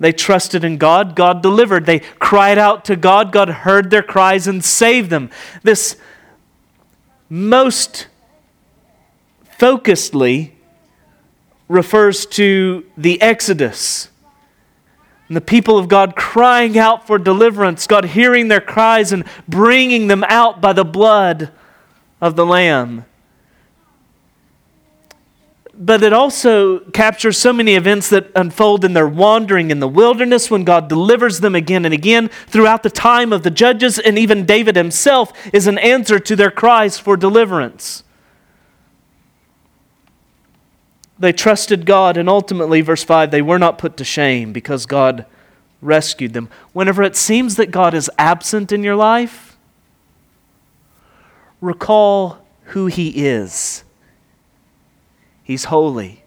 They 0.00 0.12
trusted 0.12 0.64
in 0.64 0.78
God. 0.78 1.16
God 1.16 1.42
delivered. 1.42 1.86
They 1.86 1.98
cried 1.98 2.58
out 2.58 2.84
to 2.86 2.96
God. 2.96 3.32
God 3.32 3.48
heard 3.48 3.90
their 3.90 4.02
cries 4.02 4.46
and 4.46 4.64
saved 4.64 5.10
them. 5.10 5.30
This 5.62 5.96
most 7.28 8.06
focusedly 9.58 10.52
refers 11.68 12.26
to 12.26 12.86
the 12.96 13.20
Exodus 13.20 14.08
and 15.26 15.36
the 15.36 15.42
people 15.42 15.76
of 15.76 15.88
God 15.88 16.16
crying 16.16 16.78
out 16.78 17.06
for 17.06 17.18
deliverance, 17.18 17.86
God 17.86 18.06
hearing 18.06 18.48
their 18.48 18.62
cries 18.62 19.12
and 19.12 19.24
bringing 19.46 20.06
them 20.06 20.24
out 20.24 20.60
by 20.60 20.72
the 20.72 20.84
blood 20.84 21.50
of 22.20 22.34
the 22.34 22.46
Lamb 22.46 23.04
but 25.80 26.02
it 26.02 26.12
also 26.12 26.80
captures 26.90 27.38
so 27.38 27.52
many 27.52 27.76
events 27.76 28.10
that 28.10 28.32
unfold 28.34 28.84
in 28.84 28.94
their 28.94 29.06
wandering 29.06 29.70
in 29.70 29.78
the 29.78 29.86
wilderness 29.86 30.50
when 30.50 30.64
God 30.64 30.88
delivers 30.88 31.38
them 31.38 31.54
again 31.54 31.84
and 31.84 31.94
again 31.94 32.28
throughout 32.48 32.82
the 32.82 32.90
time 32.90 33.32
of 33.32 33.44
the 33.44 33.50
judges, 33.50 33.96
and 33.96 34.18
even 34.18 34.44
David 34.44 34.74
himself 34.74 35.32
is 35.54 35.68
an 35.68 35.78
answer 35.78 36.18
to 36.18 36.34
their 36.34 36.50
cries 36.50 36.98
for 36.98 37.16
deliverance. 37.16 38.02
They 41.16 41.32
trusted 41.32 41.86
God, 41.86 42.16
and 42.16 42.28
ultimately, 42.28 42.80
verse 42.80 43.04
5, 43.04 43.30
they 43.30 43.42
were 43.42 43.58
not 43.58 43.78
put 43.78 43.96
to 43.98 44.04
shame 44.04 44.52
because 44.52 44.84
God 44.84 45.26
rescued 45.80 46.32
them. 46.32 46.48
Whenever 46.72 47.04
it 47.04 47.14
seems 47.14 47.54
that 47.54 47.70
God 47.70 47.94
is 47.94 48.10
absent 48.18 48.72
in 48.72 48.82
your 48.82 48.96
life, 48.96 49.56
recall 51.60 52.38
who 52.64 52.86
He 52.86 53.26
is 53.26 53.84
He's 55.48 55.64
holy. 55.64 56.22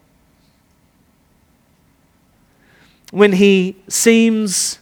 When 3.12 3.34
he 3.34 3.76
seems 3.88 4.80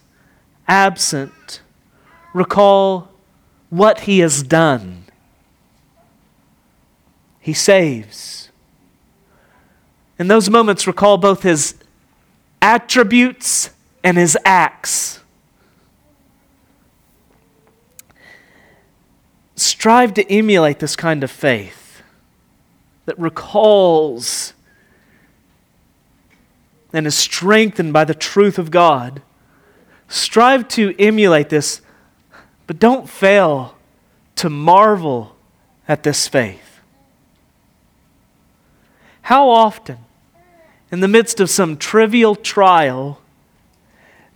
absent, 0.66 1.60
recall 2.32 3.10
what 3.68 4.00
he 4.00 4.20
has 4.20 4.42
done. 4.42 5.04
He 7.38 7.52
saves. 7.52 8.48
In 10.18 10.28
those 10.28 10.48
moments, 10.48 10.86
recall 10.86 11.18
both 11.18 11.42
his 11.42 11.74
attributes 12.62 13.68
and 14.02 14.16
his 14.16 14.38
acts. 14.46 15.20
Strive 19.54 20.14
to 20.14 20.32
emulate 20.32 20.78
this 20.78 20.96
kind 20.96 21.22
of 21.22 21.30
faith 21.30 21.79
that 23.10 23.18
recalls 23.18 24.54
and 26.92 27.08
is 27.08 27.16
strengthened 27.16 27.92
by 27.92 28.04
the 28.04 28.14
truth 28.14 28.56
of 28.56 28.70
God. 28.70 29.20
Strive 30.06 30.68
to 30.68 30.94
emulate 30.96 31.48
this, 31.48 31.80
but 32.68 32.78
don't 32.78 33.10
fail 33.10 33.74
to 34.36 34.48
marvel 34.48 35.34
at 35.88 36.04
this 36.04 36.28
faith. 36.28 36.78
How 39.22 39.48
often, 39.48 39.98
in 40.92 41.00
the 41.00 41.08
midst 41.08 41.40
of 41.40 41.50
some 41.50 41.76
trivial 41.76 42.36
trial, 42.36 43.20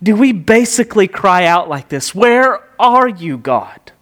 do 0.03 0.17
we 0.17 0.33
basically 0.33 1.07
cry 1.07 1.47
out 1.47 1.69
like 1.69 1.91
this 1.91 2.13
Where 2.13 2.61
are 2.81 3.07
you, 3.07 3.39
God? 3.39 3.93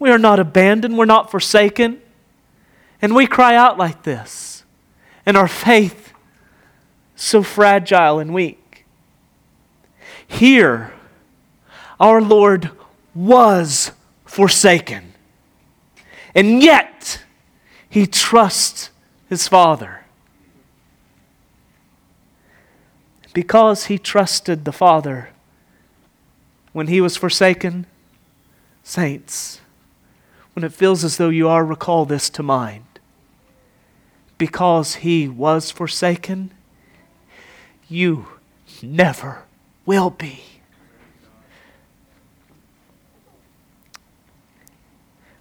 We 0.00 0.10
are 0.10 0.18
not 0.18 0.40
abandoned, 0.40 0.98
we're 0.98 1.04
not 1.04 1.30
forsaken. 1.30 2.00
And 3.00 3.14
we 3.14 3.26
cry 3.26 3.54
out 3.54 3.78
like 3.78 4.02
this. 4.02 4.64
And 5.24 5.36
our 5.36 5.46
faith, 5.46 6.12
so 7.14 7.42
fragile 7.42 8.18
and 8.18 8.34
weak. 8.34 8.86
Here, 10.26 10.92
our 12.00 12.20
Lord 12.20 12.70
was 13.14 13.92
forsaken. 14.24 15.12
And 16.34 16.62
yet, 16.62 17.22
he 17.88 18.06
trusts 18.06 18.90
his 19.28 19.48
Father. 19.48 20.04
Because 23.34 23.86
he 23.86 23.98
trusted 23.98 24.64
the 24.64 24.72
Father 24.72 25.30
when 26.72 26.86
he 26.86 27.00
was 27.00 27.16
forsaken, 27.16 27.86
saints, 28.82 29.59
when 30.54 30.64
it 30.64 30.72
feels 30.72 31.04
as 31.04 31.16
though 31.16 31.28
you 31.28 31.48
are, 31.48 31.64
recall 31.64 32.04
this 32.04 32.28
to 32.30 32.42
mind. 32.42 32.84
Because 34.38 34.96
he 34.96 35.28
was 35.28 35.70
forsaken, 35.70 36.52
you 37.88 38.26
never 38.82 39.44
will 39.84 40.10
be. 40.10 40.44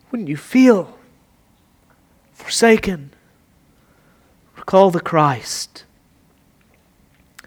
when 0.10 0.28
you 0.28 0.38
feel 0.38 0.98
forsaken, 2.34 3.13
recall 4.58 4.91
the 4.91 5.00
Christ 5.00 5.84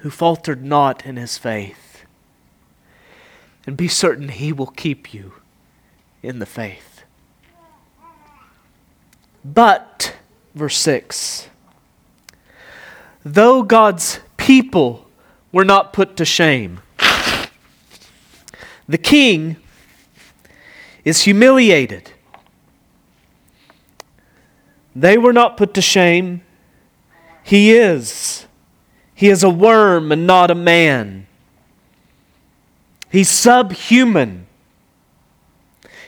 who 0.00 0.10
faltered 0.10 0.64
not 0.64 1.04
in 1.06 1.16
his 1.16 1.38
faith, 1.38 2.04
and 3.66 3.76
be 3.76 3.88
certain 3.88 4.28
he 4.28 4.52
will 4.52 4.66
keep 4.66 5.14
you 5.14 5.34
in 6.22 6.38
the 6.38 6.46
faith. 6.46 6.91
But, 9.44 10.14
verse 10.54 10.78
6, 10.78 11.48
though 13.24 13.62
God's 13.62 14.20
people 14.36 15.08
were 15.50 15.64
not 15.64 15.92
put 15.92 16.16
to 16.16 16.24
shame, 16.24 16.80
the 18.88 18.98
king 18.98 19.56
is 21.04 21.22
humiliated. 21.22 22.12
They 24.94 25.18
were 25.18 25.32
not 25.32 25.56
put 25.56 25.74
to 25.74 25.82
shame. 25.82 26.42
He 27.42 27.72
is. 27.72 28.46
He 29.14 29.28
is 29.28 29.42
a 29.42 29.50
worm 29.50 30.12
and 30.12 30.26
not 30.26 30.50
a 30.50 30.54
man. 30.54 31.26
He's 33.10 33.28
subhuman. 33.28 34.46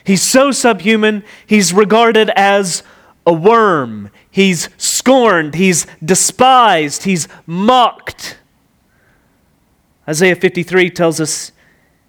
He's 0.03 0.21
so 0.21 0.51
subhuman, 0.51 1.23
he's 1.47 1.73
regarded 1.73 2.29
as 2.35 2.83
a 3.25 3.33
worm. 3.33 4.09
He's 4.29 4.69
scorned. 4.77 5.55
He's 5.55 5.87
despised. 6.03 7.03
He's 7.03 7.27
mocked. 7.45 8.37
Isaiah 10.07 10.35
53 10.35 10.89
tells 10.91 11.19
us 11.19 11.51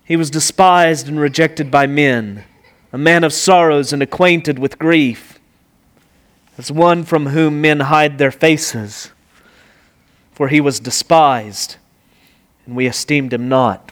he 0.05 0.17
was 0.17 0.31
despised 0.31 1.09
and 1.09 1.19
rejected 1.19 1.71
by 1.71 1.87
men, 1.87 2.45
a 2.93 2.99
man 2.99 3.25
of 3.25 3.33
sorrows 3.33 3.93
and 3.93 4.03
acquainted 4.03 4.59
with 4.59 4.79
grief, 4.79 5.39
as 6.59 6.71
one 6.71 7.05
from 7.05 7.27
whom 7.27 7.61
men 7.61 7.81
hide 7.81 8.19
their 8.19 8.31
faces. 8.31 9.11
For 10.33 10.49
he 10.49 10.61
was 10.61 10.79
despised, 10.79 11.77
and 12.67 12.77
we 12.77 12.87
esteemed 12.87 13.33
him 13.33 13.49
not. 13.49 13.91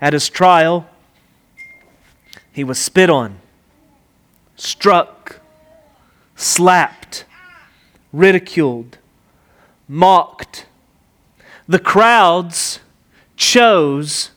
At 0.00 0.14
his 0.14 0.30
trial, 0.30 0.88
he 2.50 2.64
was 2.64 2.78
spit 2.78 3.10
on, 3.10 3.39
struck, 4.60 5.40
slapped, 6.36 7.24
ridiculed, 8.12 8.98
mocked. 9.88 10.66
The 11.66 11.78
crowds 11.78 12.80
chose 13.36 14.30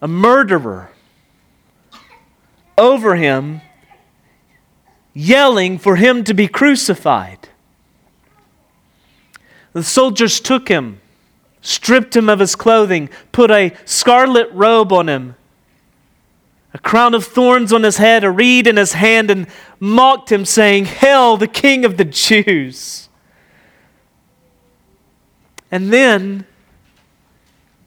a 0.00 0.06
murderer 0.06 0.92
over 2.76 3.16
him, 3.16 3.60
yelling 5.12 5.78
for 5.78 5.96
him 5.96 6.22
to 6.22 6.32
be 6.32 6.46
crucified. 6.46 7.48
The 9.72 9.82
soldiers 9.82 10.38
took 10.38 10.68
him, 10.68 11.00
stripped 11.60 12.14
him 12.14 12.28
of 12.28 12.38
his 12.38 12.54
clothing, 12.54 13.10
put 13.32 13.50
a 13.50 13.74
scarlet 13.84 14.48
robe 14.52 14.92
on 14.92 15.08
him, 15.08 15.34
a 16.78 16.80
crown 16.80 17.12
of 17.12 17.24
thorns 17.24 17.72
on 17.72 17.82
his 17.82 17.96
head, 17.96 18.22
a 18.22 18.30
reed 18.30 18.68
in 18.68 18.76
his 18.76 18.92
hand, 18.92 19.30
and 19.32 19.48
mocked 19.80 20.30
him, 20.30 20.44
saying, 20.44 20.84
Hail, 20.84 21.36
the 21.36 21.48
King 21.48 21.84
of 21.84 21.96
the 21.96 22.04
Jews! 22.04 23.08
And 25.72 25.92
then, 25.92 26.46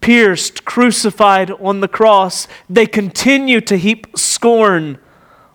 pierced, 0.02 0.66
crucified 0.66 1.50
on 1.52 1.80
the 1.80 1.88
cross, 1.88 2.46
they 2.68 2.86
continue 2.86 3.62
to 3.62 3.78
heap 3.78 4.06
scorn 4.14 4.98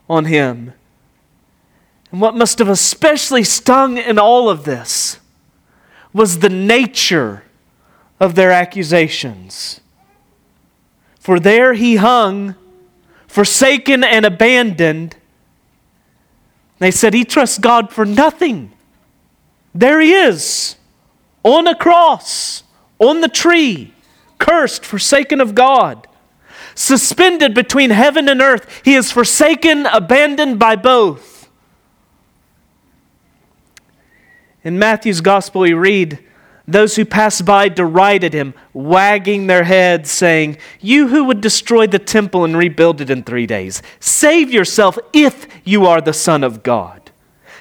on 0.10 0.26
him. 0.26 0.74
And 2.12 2.20
what 2.20 2.36
must 2.36 2.58
have 2.58 2.70
especially 2.70 3.44
stung 3.44 3.98
in 3.98 4.18
all 4.18 4.50
of 4.50 4.64
this 4.64 5.20
was 6.12 6.40
the 6.40 6.50
nature 6.50 7.44
of 8.20 8.34
their 8.34 8.52
accusations. 8.52 9.80
For 11.20 11.40
there 11.40 11.74
he 11.74 11.98
hung, 11.98 12.56
forsaken 13.28 14.04
and 14.04 14.26
abandoned. 14.26 15.16
They 16.80 16.92
said 16.92 17.14
he 17.14 17.26
trusts 17.26 17.58
God 17.58 17.92
for 17.92 18.06
nothing. 18.06 18.72
There 19.74 20.00
he 20.02 20.14
is 20.14 20.76
on 21.44 21.68
a 21.68 21.76
cross, 21.76 22.64
on 23.00 23.22
the 23.22 23.30
tree, 23.30 23.94
cursed, 24.38 24.86
forsaken 24.86 25.40
of 25.40 25.56
God. 25.56 26.08
Suspended 26.76 27.54
between 27.56 27.90
heaven 27.90 28.30
and 28.30 28.42
earth, 28.42 28.82
he 28.84 28.96
is 28.96 29.12
forsaken, 29.12 29.86
abandoned 29.88 30.60
by 30.60 30.76
both. 30.76 31.50
In 34.64 34.78
Matthew's 34.78 35.22
gospel, 35.22 35.62
we 35.62 35.74
read, 35.74 36.20
Those 36.68 36.98
who 36.98 37.06
passed 37.06 37.46
by 37.46 37.70
derided 37.70 38.34
him, 38.34 38.54
wagging 38.74 39.48
their 39.48 39.64
heads, 39.64 40.12
saying, 40.12 40.58
You 40.82 41.08
who 41.08 41.24
would 41.24 41.40
destroy 41.40 41.88
the 41.88 42.00
temple 42.00 42.44
and 42.44 42.58
rebuild 42.58 43.00
it 43.00 43.10
in 43.10 43.24
three 43.24 43.48
days, 43.48 43.82
save 44.02 44.52
yourself 44.52 45.00
if 45.14 45.48
you 45.64 45.86
are 45.86 46.02
the 46.02 46.14
Son 46.14 46.44
of 46.44 46.64
God. 46.64 47.10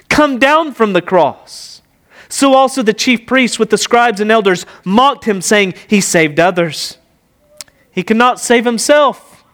Come 0.08 0.40
down 0.40 0.72
from 0.72 0.92
the 0.92 1.02
cross. 1.02 1.82
So 2.28 2.54
also 2.54 2.82
the 2.82 2.92
chief 2.92 3.26
priests 3.26 3.60
with 3.60 3.70
the 3.70 3.78
scribes 3.78 4.20
and 4.20 4.32
elders 4.32 4.66
mocked 4.84 5.24
him, 5.24 5.40
saying, 5.40 5.74
He 5.86 6.00
saved 6.00 6.40
others. 6.40 6.98
He 7.92 8.02
cannot 8.02 8.40
save 8.40 8.64
himself. 8.64 9.44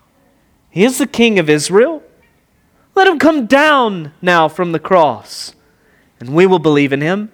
He 0.71 0.83
is 0.85 0.97
the 0.97 1.07
king 1.07 1.38
of 1.38 1.51
Israel. 1.51 2.03
Let 2.95 3.07
him 3.07 3.19
come 3.19 3.45
down 3.45 4.15
now 4.23 4.49
from 4.49 4.73
the 4.73 4.79
cross, 4.79 5.55
and 6.19 6.35
we 6.35 6.47
will 6.47 6.59
believe 6.59 6.95
in 6.95 7.03
him. 7.03 7.31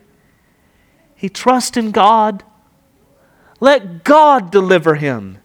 He 1.18 1.28
trusts 1.28 1.76
in 1.76 1.90
God. 1.90 2.44
Let 3.58 4.04
God 4.04 4.52
deliver 4.52 4.94
him 4.94 5.38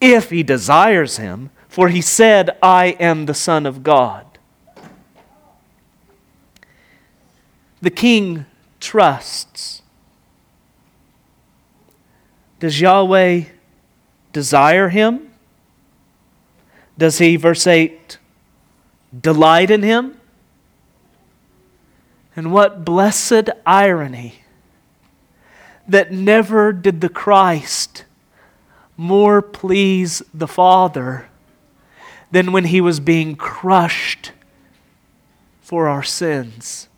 if 0.00 0.30
he 0.30 0.42
desires 0.42 1.18
him, 1.18 1.50
for 1.68 1.90
he 1.90 2.00
said, 2.00 2.56
I 2.62 2.96
am 2.98 3.26
the 3.26 3.34
Son 3.34 3.66
of 3.66 3.82
God. 3.82 4.24
The 7.82 7.90
king 7.90 8.46
trusts. 8.80 9.82
Does 12.58 12.80
Yahweh 12.80 13.42
desire 14.32 14.88
him? 14.88 15.30
Does 16.96 17.18
he, 17.18 17.36
verse 17.36 17.66
8, 17.66 18.16
delight 19.20 19.70
in 19.70 19.82
him? 19.82 20.18
And 22.34 22.50
what 22.50 22.82
blessed 22.82 23.50
irony 23.66 24.41
that 25.88 26.12
never 26.12 26.72
did 26.72 27.00
the 27.00 27.08
Christ 27.08 28.04
more 28.96 29.42
please 29.42 30.22
the 30.32 30.46
Father 30.46 31.28
than 32.30 32.52
when 32.52 32.64
he 32.64 32.80
was 32.80 33.00
being 33.00 33.34
crushed 33.34 34.32
for 35.60 35.88
our 35.88 36.02
sins. 36.02 36.88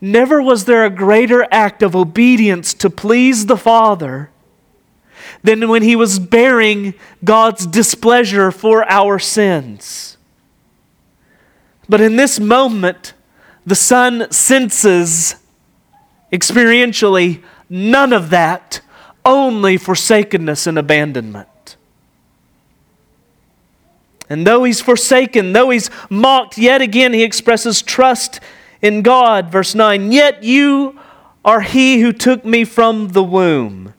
Never 0.00 0.42
was 0.42 0.64
there 0.64 0.84
a 0.84 0.90
greater 0.90 1.46
act 1.50 1.82
of 1.82 1.94
obedience 1.94 2.74
to 2.74 2.90
please 2.90 3.46
the 3.46 3.56
Father 3.56 4.30
than 5.42 5.68
when 5.68 5.82
he 5.82 5.96
was 5.96 6.18
bearing 6.18 6.94
God's 7.22 7.66
displeasure 7.66 8.50
for 8.50 8.84
our 8.90 9.18
sins. 9.18 10.16
But 11.88 12.00
in 12.00 12.16
this 12.16 12.40
moment, 12.40 13.12
the 13.64 13.74
Son 13.74 14.30
senses 14.30 15.36
experientially 16.34 17.40
none 17.70 18.12
of 18.12 18.30
that, 18.30 18.80
only 19.24 19.76
forsakenness 19.76 20.66
and 20.66 20.76
abandonment. 20.76 21.76
And 24.28 24.44
though 24.44 24.64
he's 24.64 24.80
forsaken, 24.80 25.52
though 25.52 25.70
he's 25.70 25.90
mocked, 26.10 26.58
yet 26.58 26.82
again 26.82 27.12
he 27.12 27.22
expresses 27.22 27.82
trust 27.82 28.40
in 28.82 29.02
God. 29.02 29.52
Verse 29.52 29.76
9, 29.76 30.10
yet 30.10 30.42
you 30.42 30.98
are 31.44 31.60
he 31.60 32.00
who 32.00 32.12
took 32.12 32.44
me 32.44 32.64
from 32.64 33.08
the 33.08 33.22
womb. 33.22 33.94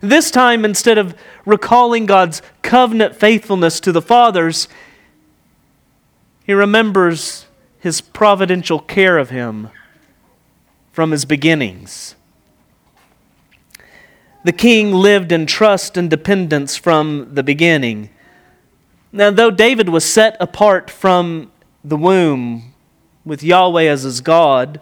This 0.00 0.30
time, 0.30 0.64
instead 0.64 0.98
of 0.98 1.14
recalling 1.46 2.06
God's 2.06 2.42
covenant 2.62 3.14
faithfulness 3.14 3.78
to 3.80 3.92
the 3.92 4.02
fathers, 4.02 4.66
he 6.44 6.52
remembers 6.52 7.46
his 7.78 8.00
providential 8.00 8.80
care 8.80 9.18
of 9.18 9.30
him 9.30 9.70
from 10.92 11.10
his 11.10 11.24
beginnings. 11.24 12.14
The 14.44 14.52
king 14.52 14.92
lived 14.92 15.32
in 15.32 15.46
trust 15.46 15.96
and 15.96 16.08
dependence 16.08 16.76
from 16.76 17.34
the 17.34 17.42
beginning. 17.42 18.10
Now, 19.10 19.30
though 19.30 19.50
David 19.50 19.88
was 19.88 20.04
set 20.04 20.36
apart 20.40 20.90
from 20.90 21.50
the 21.82 21.96
womb 21.96 22.74
with 23.24 23.42
Yahweh 23.42 23.84
as 23.84 24.02
his 24.02 24.20
God, 24.20 24.80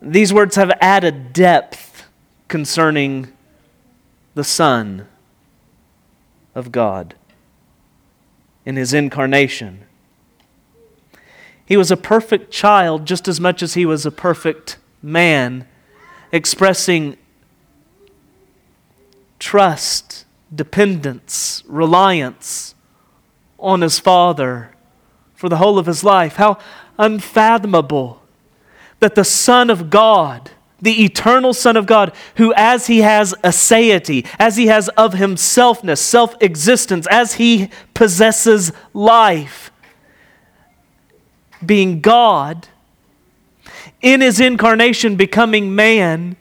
these 0.00 0.32
words 0.32 0.56
have 0.56 0.70
added 0.80 1.32
depth 1.32 2.04
concerning 2.48 3.28
the 4.34 4.44
Son. 4.44 5.08
of 6.58 6.72
God 6.72 7.14
in 8.66 8.76
his 8.76 8.92
incarnation. 8.92 9.84
He 11.64 11.76
was 11.76 11.90
a 11.90 11.96
perfect 11.96 12.50
child 12.50 13.06
just 13.06 13.28
as 13.28 13.40
much 13.40 13.62
as 13.62 13.74
he 13.74 13.86
was 13.86 14.04
a 14.04 14.10
perfect 14.10 14.76
man, 15.02 15.66
expressing 16.32 17.16
trust, 19.38 20.24
dependence, 20.54 21.62
reliance 21.66 22.74
on 23.58 23.80
his 23.80 23.98
Father 23.98 24.74
for 25.34 25.48
the 25.48 25.56
whole 25.56 25.78
of 25.78 25.86
his 25.86 26.02
life. 26.02 26.36
How 26.36 26.58
unfathomable 26.98 28.22
that 29.00 29.14
the 29.14 29.24
Son 29.24 29.70
of 29.70 29.90
God, 29.90 30.50
the 30.80 31.04
eternal 31.04 31.52
Son 31.52 31.76
of 31.76 31.86
God, 31.86 32.12
who 32.36 32.52
as 32.54 32.88
he 32.88 32.98
has 32.98 33.34
aseity, 33.44 34.26
as 34.38 34.56
he 34.56 34.66
has 34.66 34.88
of 34.90 35.14
himselfness, 35.14 35.98
self 35.98 36.34
existence, 36.40 37.06
as 37.10 37.34
he 37.34 37.70
possesses 37.94 38.72
life, 38.92 39.70
being 41.64 42.00
God, 42.00 42.68
in 44.00 44.20
his 44.20 44.40
incarnation 44.40 45.16
becoming 45.16 45.74
man, 45.74 46.36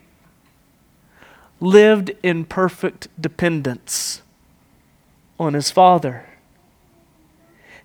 lived 1.59 2.11
in 2.21 2.45
perfect 2.45 3.07
dependence 3.19 4.21
on 5.39 5.53
his 5.53 5.71
Father. 5.71 6.25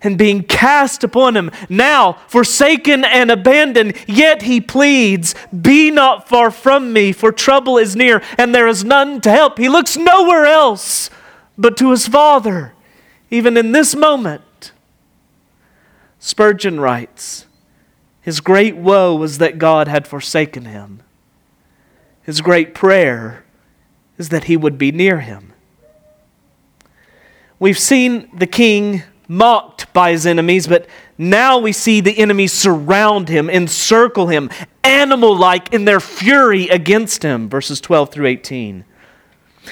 And 0.01 0.17
being 0.17 0.43
cast 0.43 1.03
upon 1.03 1.37
him, 1.37 1.49
now 1.69 2.13
forsaken 2.27 3.05
and 3.05 3.31
abandoned, 3.31 3.95
yet 4.05 4.41
he 4.41 4.59
pleads, 4.59 5.33
Be 5.49 5.89
not 5.91 6.27
far 6.27 6.51
from 6.51 6.91
me, 6.91 7.13
for 7.13 7.31
trouble 7.31 7.77
is 7.77 7.95
near, 7.95 8.21
and 8.37 8.53
there 8.53 8.67
is 8.67 8.83
none 8.83 9.21
to 9.21 9.31
help. 9.31 9.57
He 9.57 9.69
looks 9.69 9.95
nowhere 9.95 10.45
else 10.45 11.09
but 11.57 11.77
to 11.77 11.91
his 11.91 12.07
Father, 12.07 12.73
even 13.31 13.55
in 13.55 13.71
this 13.71 13.95
moment. 13.95 14.71
Spurgeon 16.19 16.79
writes, 16.79 17.45
His 18.23 18.39
great 18.39 18.77
woe 18.77 19.13
was 19.13 19.37
that 19.37 19.59
God 19.59 19.87
had 19.89 20.07
forsaken 20.07 20.65
him. 20.65 21.03
His 22.23 22.39
great 22.39 22.73
prayer 22.73 23.43
is 24.17 24.29
that 24.29 24.45
he 24.45 24.55
would 24.55 24.77
be 24.77 24.93
near 24.93 25.19
him. 25.19 25.53
We've 27.59 27.77
seen 27.77 28.29
the 28.33 28.47
king 28.47 29.03
mocked 29.27 29.91
by 29.91 30.11
his 30.11 30.25
enemies, 30.25 30.67
but 30.67 30.87
now 31.17 31.57
we 31.57 31.73
see 31.73 31.99
the 31.99 32.17
enemies 32.17 32.53
surround 32.53 33.27
him, 33.27 33.49
encircle 33.49 34.27
him, 34.27 34.49
animal 34.83 35.35
like 35.35 35.73
in 35.73 35.83
their 35.83 35.99
fury 35.99 36.69
against 36.69 37.23
him. 37.23 37.49
Verses 37.49 37.81
12 37.81 38.09
through 38.09 38.27
18. 38.27 38.85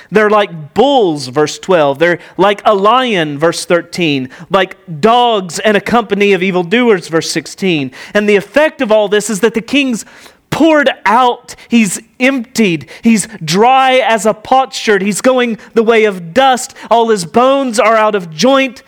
They're 0.09 0.29
like 0.29 0.73
bulls, 0.73 1.27
verse 1.27 1.59
12. 1.59 1.99
They're 1.99 2.19
like 2.37 2.61
a 2.65 2.73
lion, 2.73 3.37
verse 3.37 3.65
13. 3.65 4.29
Like 4.49 5.01
dogs 5.01 5.59
and 5.59 5.75
a 5.75 5.81
company 5.81 6.33
of 6.33 6.43
evildoers, 6.43 7.07
verse 7.07 7.29
16. 7.31 7.91
And 8.13 8.27
the 8.27 8.35
effect 8.35 8.81
of 8.81 8.91
all 8.91 9.07
this 9.07 9.29
is 9.29 9.41
that 9.41 9.53
the 9.53 9.61
king's 9.61 10.05
poured 10.49 10.89
out. 11.05 11.55
He's 11.69 11.99
emptied. 12.19 12.89
He's 13.03 13.27
dry 13.43 13.95
as 13.95 14.25
a 14.25 14.33
potsherd. 14.33 15.01
He's 15.01 15.21
going 15.21 15.57
the 15.73 15.83
way 15.83 16.05
of 16.05 16.33
dust. 16.33 16.75
All 16.89 17.09
his 17.09 17.25
bones 17.25 17.79
are 17.79 17.95
out 17.95 18.15
of 18.15 18.29
joint. 18.29 18.83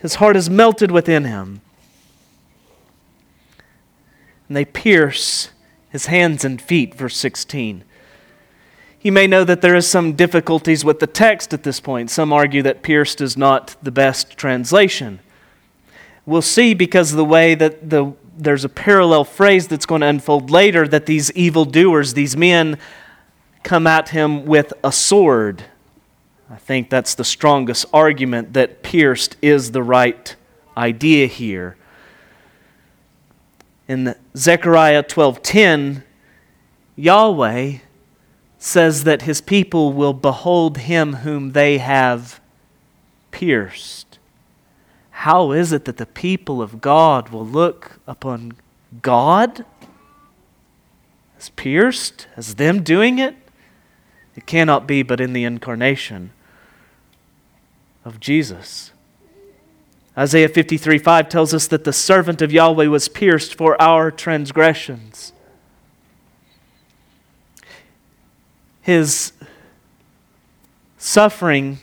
His 0.00 0.16
heart 0.16 0.36
is 0.36 0.50
melted 0.50 0.90
within 0.90 1.24
him. 1.24 1.60
And 4.48 4.56
they 4.56 4.64
pierce 4.64 5.50
his 5.90 6.06
hands 6.06 6.44
and 6.44 6.60
feet, 6.60 6.94
verse 6.94 7.16
16. 7.16 7.84
You 9.02 9.10
may 9.10 9.26
know 9.26 9.42
that 9.42 9.62
there 9.62 9.74
is 9.74 9.88
some 9.88 10.12
difficulties 10.12 10.84
with 10.84 11.00
the 11.00 11.08
text 11.08 11.52
at 11.52 11.64
this 11.64 11.80
point. 11.80 12.08
Some 12.08 12.32
argue 12.32 12.62
that 12.62 12.82
pierced 12.82 13.20
is 13.20 13.36
not 13.36 13.74
the 13.82 13.90
best 13.90 14.36
translation. 14.36 15.18
We'll 16.24 16.40
see 16.40 16.72
because 16.72 17.10
of 17.10 17.16
the 17.16 17.24
way 17.24 17.56
that 17.56 17.90
the 17.90 18.14
there's 18.36 18.64
a 18.64 18.68
parallel 18.68 19.24
phrase 19.24 19.68
that's 19.68 19.86
going 19.86 20.00
to 20.00 20.06
unfold 20.06 20.50
later 20.50 20.88
that 20.88 21.06
these 21.06 21.30
evildoers, 21.32 22.14
these 22.14 22.36
men, 22.36 22.78
come 23.62 23.86
at 23.86 24.08
him 24.08 24.46
with 24.46 24.72
a 24.82 24.90
sword. 24.90 25.64
I 26.50 26.56
think 26.56 26.90
that's 26.90 27.14
the 27.14 27.24
strongest 27.24 27.86
argument 27.92 28.54
that 28.54 28.82
pierced 28.82 29.36
is 29.42 29.72
the 29.72 29.82
right 29.82 30.34
idea 30.76 31.26
here. 31.26 31.76
In 33.88 34.14
Zechariah 34.36 35.02
12:10, 35.02 36.02
Yahweh 36.96 37.78
says 38.62 39.02
that 39.02 39.22
his 39.22 39.40
people 39.40 39.92
will 39.92 40.12
behold 40.12 40.78
him 40.78 41.14
whom 41.14 41.50
they 41.50 41.78
have 41.78 42.40
pierced. 43.32 44.20
How 45.10 45.50
is 45.50 45.72
it 45.72 45.84
that 45.84 45.96
the 45.96 46.06
people 46.06 46.62
of 46.62 46.80
God 46.80 47.30
will 47.30 47.44
look 47.44 47.98
upon 48.06 48.52
God 49.02 49.64
as 51.36 51.48
pierced, 51.50 52.28
as 52.36 52.54
them 52.54 52.84
doing 52.84 53.18
it? 53.18 53.34
It 54.36 54.46
cannot 54.46 54.86
be 54.86 55.02
but 55.02 55.20
in 55.20 55.32
the 55.32 55.42
incarnation 55.42 56.30
of 58.04 58.20
Jesus. 58.20 58.92
Isaiah 60.16 60.48
53 60.48 60.98
5 60.98 61.28
tells 61.28 61.52
us 61.52 61.66
that 61.66 61.82
the 61.82 61.92
servant 61.92 62.40
of 62.40 62.52
Yahweh 62.52 62.86
was 62.86 63.08
pierced 63.08 63.56
for 63.56 63.80
our 63.82 64.12
transgressions. 64.12 65.32
His 68.82 69.32
suffering 70.98 71.78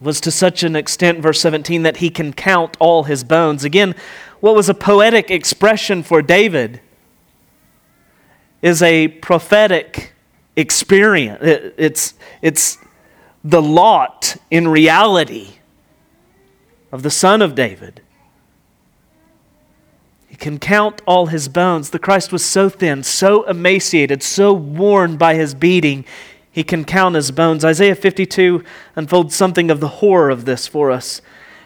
was 0.00 0.20
to 0.22 0.30
such 0.30 0.62
an 0.62 0.76
extent, 0.76 1.20
verse 1.20 1.40
17, 1.40 1.82
that 1.82 1.98
he 1.98 2.10
can 2.10 2.32
count 2.32 2.76
all 2.80 3.04
his 3.04 3.24
bones. 3.24 3.64
Again, 3.64 3.94
what 4.40 4.54
was 4.54 4.68
a 4.68 4.74
poetic 4.74 5.30
expression 5.30 6.02
for 6.02 6.22
David 6.22 6.80
is 8.62 8.82
a 8.82 9.08
prophetic 9.08 10.12
experience. 10.54 11.38
it's, 11.42 12.14
it's 12.42 12.78
the 13.42 13.62
lot 13.62 14.36
in 14.50 14.68
reality 14.68 15.56
of 16.92 17.02
the 17.02 17.10
Son 17.10 17.42
of 17.42 17.54
David. 17.54 18.02
Can 20.36 20.58
count 20.58 21.02
all 21.06 21.26
his 21.26 21.48
bones. 21.48 21.90
The 21.90 21.98
Christ 21.98 22.32
was 22.32 22.44
so 22.44 22.68
thin, 22.68 23.02
so 23.02 23.44
emaciated, 23.44 24.22
so 24.22 24.52
worn 24.52 25.16
by 25.16 25.34
his 25.34 25.54
beating, 25.54 26.04
he 26.56 26.64
can 26.64 26.86
count 26.86 27.16
his 27.16 27.30
bones. 27.30 27.66
Isaiah 27.66 27.94
52 27.94 28.64
unfolds 28.96 29.34
something 29.34 29.70
of 29.70 29.80
the 29.80 29.88
horror 29.88 30.30
of 30.30 30.46
this 30.46 30.66
for 30.66 30.90
us. 30.90 31.20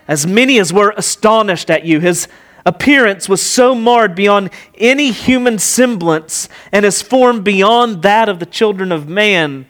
As 0.08 0.26
many 0.26 0.58
as 0.58 0.72
were 0.72 0.92
astonished 0.96 1.70
at 1.70 1.84
you, 1.84 2.00
his 2.00 2.26
appearance 2.66 3.28
was 3.28 3.40
so 3.40 3.74
marred 3.74 4.16
beyond 4.16 4.50
any 4.76 5.12
human 5.12 5.60
semblance 5.60 6.48
and 6.72 6.84
his 6.84 7.02
form 7.02 7.42
beyond 7.42 8.02
that 8.02 8.28
of 8.28 8.40
the 8.40 8.46
children 8.46 8.90
of 8.90 9.08
man. 9.08 9.66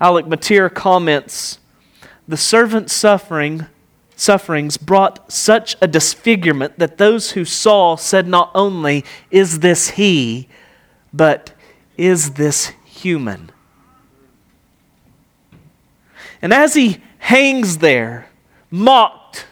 Alec 0.00 0.26
Motyer 0.26 0.72
comments 0.72 1.58
The 2.26 2.38
servant's 2.38 2.94
suffering, 2.94 3.66
sufferings 4.16 4.78
brought 4.78 5.30
such 5.30 5.76
a 5.80 5.86
disfigurement 5.86 6.78
that 6.78 6.96
those 6.96 7.32
who 7.32 7.44
saw 7.44 7.94
said 7.94 8.26
not 8.26 8.50
only, 8.54 9.04
Is 9.30 9.60
this 9.60 9.90
he, 9.90 10.48
but 11.12 11.52
is 11.96 12.32
this 12.32 12.72
human? 12.84 13.52
And 16.42 16.52
as 16.52 16.74
he 16.74 17.02
hangs 17.18 17.78
there, 17.78 18.28
mocked, 18.70 19.46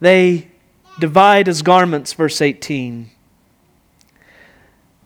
they 0.00 0.48
divide 1.00 1.46
his 1.48 1.62
garments, 1.62 2.12
verse 2.12 2.40
18. 2.40 3.10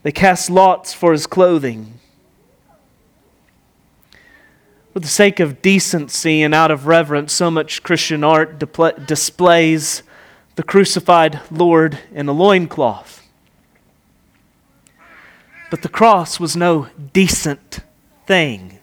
They 0.02 0.12
cast 0.12 0.50
lots 0.50 0.92
for 0.92 1.12
his 1.12 1.26
clothing. 1.26 2.00
For 4.94 5.00
the 5.00 5.08
sake 5.08 5.40
of 5.40 5.60
decency 5.60 6.40
and 6.40 6.54
out 6.54 6.70
of 6.70 6.86
reverence, 6.86 7.32
so 7.32 7.50
much 7.50 7.82
Christian 7.82 8.22
art 8.22 8.60
displays 9.06 10.04
the 10.54 10.62
crucified 10.62 11.40
Lord 11.50 11.98
in 12.12 12.28
a 12.28 12.32
loincloth. 12.32 13.26
But 15.68 15.82
the 15.82 15.88
cross 15.88 16.38
was 16.38 16.54
no 16.56 16.86
decent 17.12 17.80
thing. 18.28 18.78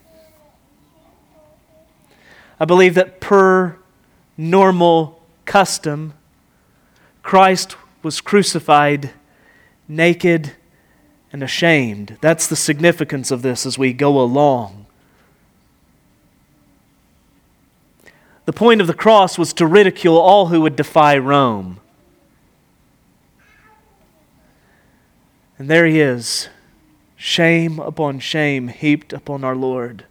I 2.60 2.66
believe 2.66 2.96
that 2.96 3.22
per 3.22 3.78
normal 4.36 5.24
custom, 5.46 6.14
Christ 7.24 7.78
was 8.04 8.20
crucified 8.20 9.12
naked 9.88 10.58
and 11.32 11.42
ashamed. 11.42 12.18
That's 12.20 12.48
the 12.48 12.58
significance 12.58 13.32
of 13.32 13.44
this 13.44 13.66
as 13.66 13.78
we 13.78 13.94
go 13.94 14.20
along. 14.20 14.81
The 18.52 18.58
point 18.58 18.82
of 18.82 18.88
the 18.88 18.94
cross 18.94 19.38
was 19.38 19.54
to 19.54 19.66
ridicule 19.66 20.18
all 20.18 20.48
who 20.48 20.60
would 20.60 20.76
defy 20.76 21.18
Rome. 21.18 21.80
And 25.58 25.70
there 25.70 25.86
he 25.86 26.02
is, 26.02 26.50
shame 27.16 27.80
upon 27.80 28.20
shame 28.20 28.68
heaped 28.68 29.14
upon 29.14 29.46
our 29.46 29.56
Lord. 29.56 30.04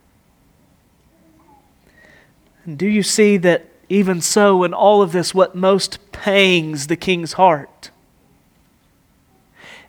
And 2.64 2.79
do 2.79 2.87
you 2.87 3.03
see 3.03 3.37
that 3.37 3.66
even 3.90 4.22
so, 4.22 4.64
in 4.64 4.72
all 4.72 5.03
of 5.03 5.12
this, 5.12 5.35
what 5.35 5.55
most 5.55 6.11
pangs 6.11 6.87
the 6.87 6.96
king's 6.96 7.35
heart 7.35 7.90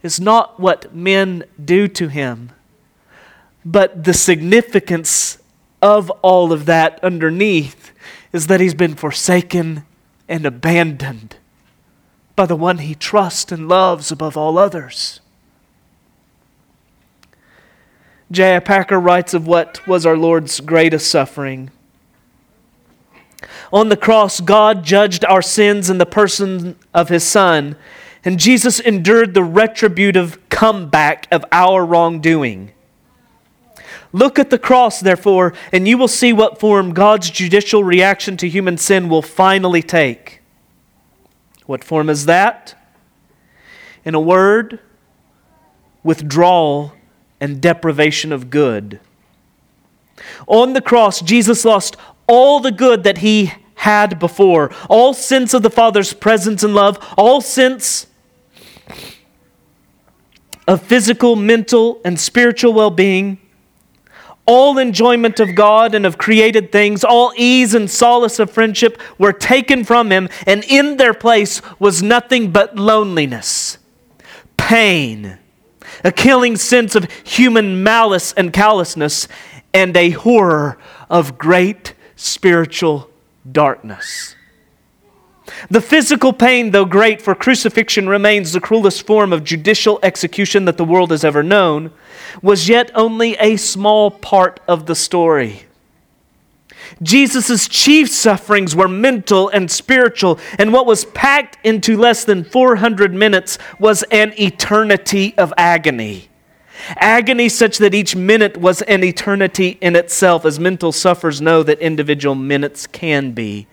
is 0.04 0.20
not 0.20 0.60
what 0.60 0.94
men 0.94 1.46
do 1.64 1.88
to 1.88 2.10
him, 2.10 2.52
but 3.64 4.04
the 4.04 4.14
significance 4.14 5.38
of 5.82 6.10
all 6.22 6.52
of 6.52 6.66
that 6.66 7.02
underneath 7.02 7.94
is 8.34 8.48
that 8.48 8.60
he's 8.60 8.74
been 8.74 8.96
forsaken 8.96 9.86
and 10.28 10.46
abandoned 10.46 11.36
by 12.36 12.46
the 12.46 12.56
one 12.56 12.80
he 12.80 12.96
trusts 12.96 13.52
and 13.52 13.68
loves 13.68 14.12
above 14.12 14.38
all 14.38 14.58
others. 14.58 15.20
J.I. 18.32 18.60
Packer 18.60 19.00
writes 19.00 19.34
of 19.34 19.46
what 19.46 19.86
was 19.86 20.06
our 20.06 20.16
Lord's 20.16 20.62
greatest 20.62 21.12
suffering. 21.12 21.70
On 23.74 23.90
the 23.90 23.98
cross, 23.98 24.40
God 24.40 24.84
judged 24.86 25.26
our 25.26 25.42
sins 25.42 25.90
in 25.90 25.98
the 25.98 26.06
person 26.06 26.78
of 26.94 27.10
his 27.10 27.26
Son, 27.26 27.76
and 28.24 28.40
Jesus 28.40 28.80
endured 28.80 29.34
the 29.34 29.44
retributive 29.44 30.38
comeback 30.50 31.28
of 31.32 31.44
our 31.52 31.86
wrongdoing. 31.86 32.72
Look 34.14 34.38
at 34.38 34.50
the 34.50 34.60
cross, 34.60 35.00
therefore, 35.00 35.54
and 35.72 35.88
you 35.88 35.98
will 35.98 36.08
see 36.08 36.34
what 36.34 36.60
form 36.60 36.94
God's 36.94 37.30
judicial 37.30 37.84
reaction 37.84 38.36
to 38.38 38.50
human 38.50 38.78
sin 38.78 39.08
will 39.08 39.22
finally 39.22 39.82
take. 39.82 40.42
What 41.66 41.84
form 41.84 42.10
is 42.10 42.26
that? 42.26 42.76
In 44.04 44.14
a 44.14 44.20
word, 44.20 44.80
withdrawal 46.04 46.94
and 47.40 47.62
deprivation 47.62 48.32
of 48.32 48.50
good. 48.50 49.00
On 50.48 50.74
the 50.74 50.82
cross, 50.82 51.22
Jesus 51.22 51.64
lost 51.64 51.96
all 52.28 52.60
the 52.60 52.72
good 52.72 53.04
that 53.04 53.20
he 53.20 53.54
had 53.76 54.20
before, 54.20 54.72
all 54.90 55.14
sense 55.14 55.54
of 55.54 55.64
the 55.64 55.70
Father's 55.70 56.14
presence 56.14 56.64
and 56.64 56.76
love, 56.76 57.00
all 57.18 57.42
sense 57.42 58.08
of 60.68 60.84
physical, 60.84 61.36
mental, 61.36 62.00
and 62.06 62.20
spiritual 62.20 62.74
well 62.74 62.92
being, 62.92 63.40
all 64.46 64.78
enjoyment 64.78 65.40
of 65.40 65.56
God 65.56 65.94
and 65.96 66.06
of 66.06 66.18
created 66.18 66.72
things, 66.72 67.04
all 67.04 67.34
ease 67.36 67.74
and 67.74 67.90
solace 67.90 68.40
of 68.40 68.50
friendship 68.50 69.00
were 69.18 69.34
taken 69.34 69.84
from 69.84 70.12
him, 70.12 70.30
and 70.46 70.64
in 70.66 70.98
their 70.98 71.14
place 71.14 71.62
was 71.80 72.02
nothing 72.02 72.52
but 72.52 72.76
loneliness, 72.76 73.78
pain, 74.58 75.38
a 76.04 76.12
killing 76.12 76.56
sense 76.56 76.96
of 76.96 77.12
human 77.24 77.84
malice 77.84 78.34
and 78.34 78.52
callousness, 78.52 79.28
and 79.74 79.96
a 79.96 80.10
horror 80.12 80.78
of 81.10 81.38
great 81.38 81.94
spiritual 82.16 83.10
darkness. 83.50 84.36
The 85.72 85.80
physical 85.80 86.34
pain, 86.34 86.72
though 86.72 86.84
great 86.84 87.22
for 87.22 87.34
crucifixion, 87.34 88.10
remains 88.10 88.52
the 88.52 88.60
cruelest 88.60 89.08
form 89.08 89.32
of 89.32 89.46
judicial 89.46 90.02
execution 90.04 90.66
that 90.66 90.76
the 90.76 90.84
world 90.84 91.12
has 91.12 91.24
ever 91.24 91.42
known, 91.42 91.92
was 92.42 92.68
yet 92.68 92.92
only 92.94 93.38
a 93.38 93.56
small 93.56 94.12
part 94.12 94.60
of 94.68 94.86
the 94.86 94.96
story. 94.96 95.64
Jesus' 97.02 97.70
chief 97.70 98.10
sufferings 98.10 98.76
were 98.76 98.90
mental 98.90 99.48
and 99.48 99.72
spiritual, 99.72 100.38
and 100.60 100.74
what 100.74 100.86
was 100.86 101.06
packed 101.06 101.58
into 101.66 101.96
less 101.96 102.26
than 102.26 102.44
400 102.44 103.14
minutes 103.14 103.58
was 103.80 104.04
an 104.12 104.34
eternity 104.38 105.34
of 105.38 105.54
agony. 105.56 106.28
Agony 106.98 107.48
such 107.48 107.78
that 107.78 107.94
each 107.94 108.14
minute 108.14 108.58
was 108.58 108.82
an 108.82 109.06
eternity 109.06 109.78
in 109.80 109.96
itself, 109.96 110.44
as 110.44 110.60
mental 110.60 110.92
sufferers 110.92 111.40
know 111.40 111.64
that 111.64 111.80
individual 111.80 112.36
minutes 112.36 112.88
can 112.88 113.32
be. 113.32 113.68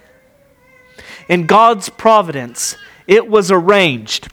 In 1.29 1.47
God's 1.47 1.91
providence, 1.91 2.77
it 3.07 3.29
was 3.29 3.51
arranged 3.51 4.29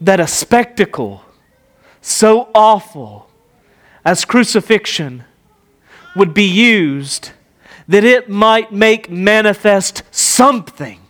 that 0.00 0.20
a 0.20 0.26
spectacle 0.26 1.22
so 2.00 2.50
awful 2.54 3.28
as 4.04 4.24
crucifixion 4.24 5.24
would 6.14 6.34
be 6.34 6.44
used 6.44 7.30
that 7.88 8.04
it 8.04 8.28
might 8.28 8.72
make 8.72 9.10
manifest 9.10 10.02
something 10.10 11.00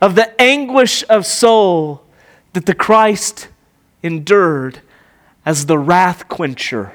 of 0.00 0.14
the 0.14 0.40
anguish 0.40 1.04
of 1.08 1.26
soul 1.26 2.02
that 2.52 2.66
the 2.66 2.74
Christ 2.74 3.48
endured 4.02 4.80
as 5.44 5.66
the 5.66 5.78
wrath 5.78 6.28
quencher 6.28 6.92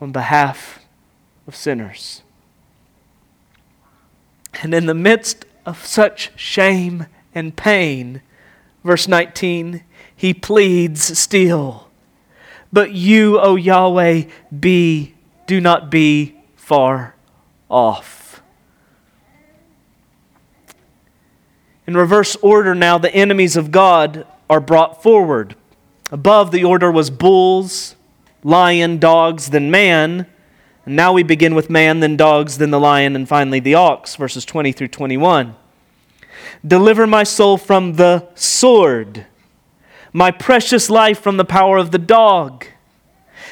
on 0.00 0.12
behalf 0.12 0.81
of 1.46 1.56
sinners. 1.56 2.22
And 4.62 4.74
in 4.74 4.86
the 4.86 4.94
midst 4.94 5.44
of 5.64 5.84
such 5.84 6.30
shame 6.36 7.06
and 7.34 7.56
pain, 7.56 8.22
verse 8.84 9.08
19, 9.08 9.82
he 10.14 10.34
pleads 10.34 11.18
still, 11.18 11.88
But 12.72 12.92
you, 12.92 13.38
O 13.40 13.56
Yahweh, 13.56 14.24
be, 14.58 15.14
do 15.46 15.60
not 15.60 15.90
be 15.90 16.36
far 16.54 17.14
off. 17.68 18.42
In 21.86 21.96
reverse 21.96 22.36
order 22.36 22.74
now, 22.74 22.98
the 22.98 23.14
enemies 23.14 23.56
of 23.56 23.70
God 23.70 24.26
are 24.48 24.60
brought 24.60 25.02
forward. 25.02 25.56
Above 26.10 26.52
the 26.52 26.62
order 26.62 26.92
was 26.92 27.10
bulls, 27.10 27.96
lion, 28.44 28.98
dogs, 28.98 29.50
then 29.50 29.70
man. 29.70 30.26
And 30.84 30.96
now 30.96 31.12
we 31.12 31.22
begin 31.22 31.54
with 31.54 31.70
man, 31.70 32.00
then 32.00 32.16
dogs, 32.16 32.58
then 32.58 32.70
the 32.70 32.80
lion, 32.80 33.14
and 33.14 33.28
finally 33.28 33.60
the 33.60 33.74
ox, 33.74 34.16
verses 34.16 34.44
20 34.44 34.72
through 34.72 34.88
21. 34.88 35.54
Deliver 36.66 37.06
my 37.06 37.22
soul 37.22 37.56
from 37.56 37.94
the 37.94 38.28
sword, 38.34 39.26
my 40.12 40.30
precious 40.30 40.90
life 40.90 41.20
from 41.20 41.36
the 41.36 41.44
power 41.44 41.78
of 41.78 41.92
the 41.92 41.98
dog. 41.98 42.66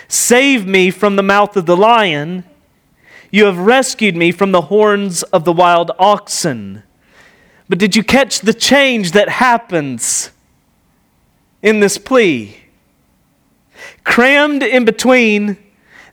Save 0.09 0.67
me 0.67 0.91
from 0.91 1.15
the 1.15 1.23
mouth 1.23 1.57
of 1.57 1.67
the 1.67 1.77
lion. 1.77 2.45
You 3.31 3.45
have 3.45 3.59
rescued 3.59 4.17
me 4.17 4.33
from 4.33 4.51
the 4.51 4.63
horns 4.63 5.23
of 5.23 5.45
the 5.45 5.53
wild 5.53 5.93
oxen. 5.99 6.83
But 7.69 7.79
did 7.79 7.95
you 7.95 8.03
catch 8.03 8.41
the 8.41 8.53
change 8.53 9.13
that 9.13 9.29
happens 9.29 10.33
in 11.63 11.79
this 11.79 11.97
plea? 11.97 12.57
Crammed 14.03 14.65
in 14.65 14.85
between 14.85 15.57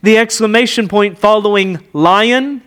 the 0.01 0.17
exclamation 0.17 0.87
point 0.87 1.17
following 1.17 1.79
lion 1.93 2.61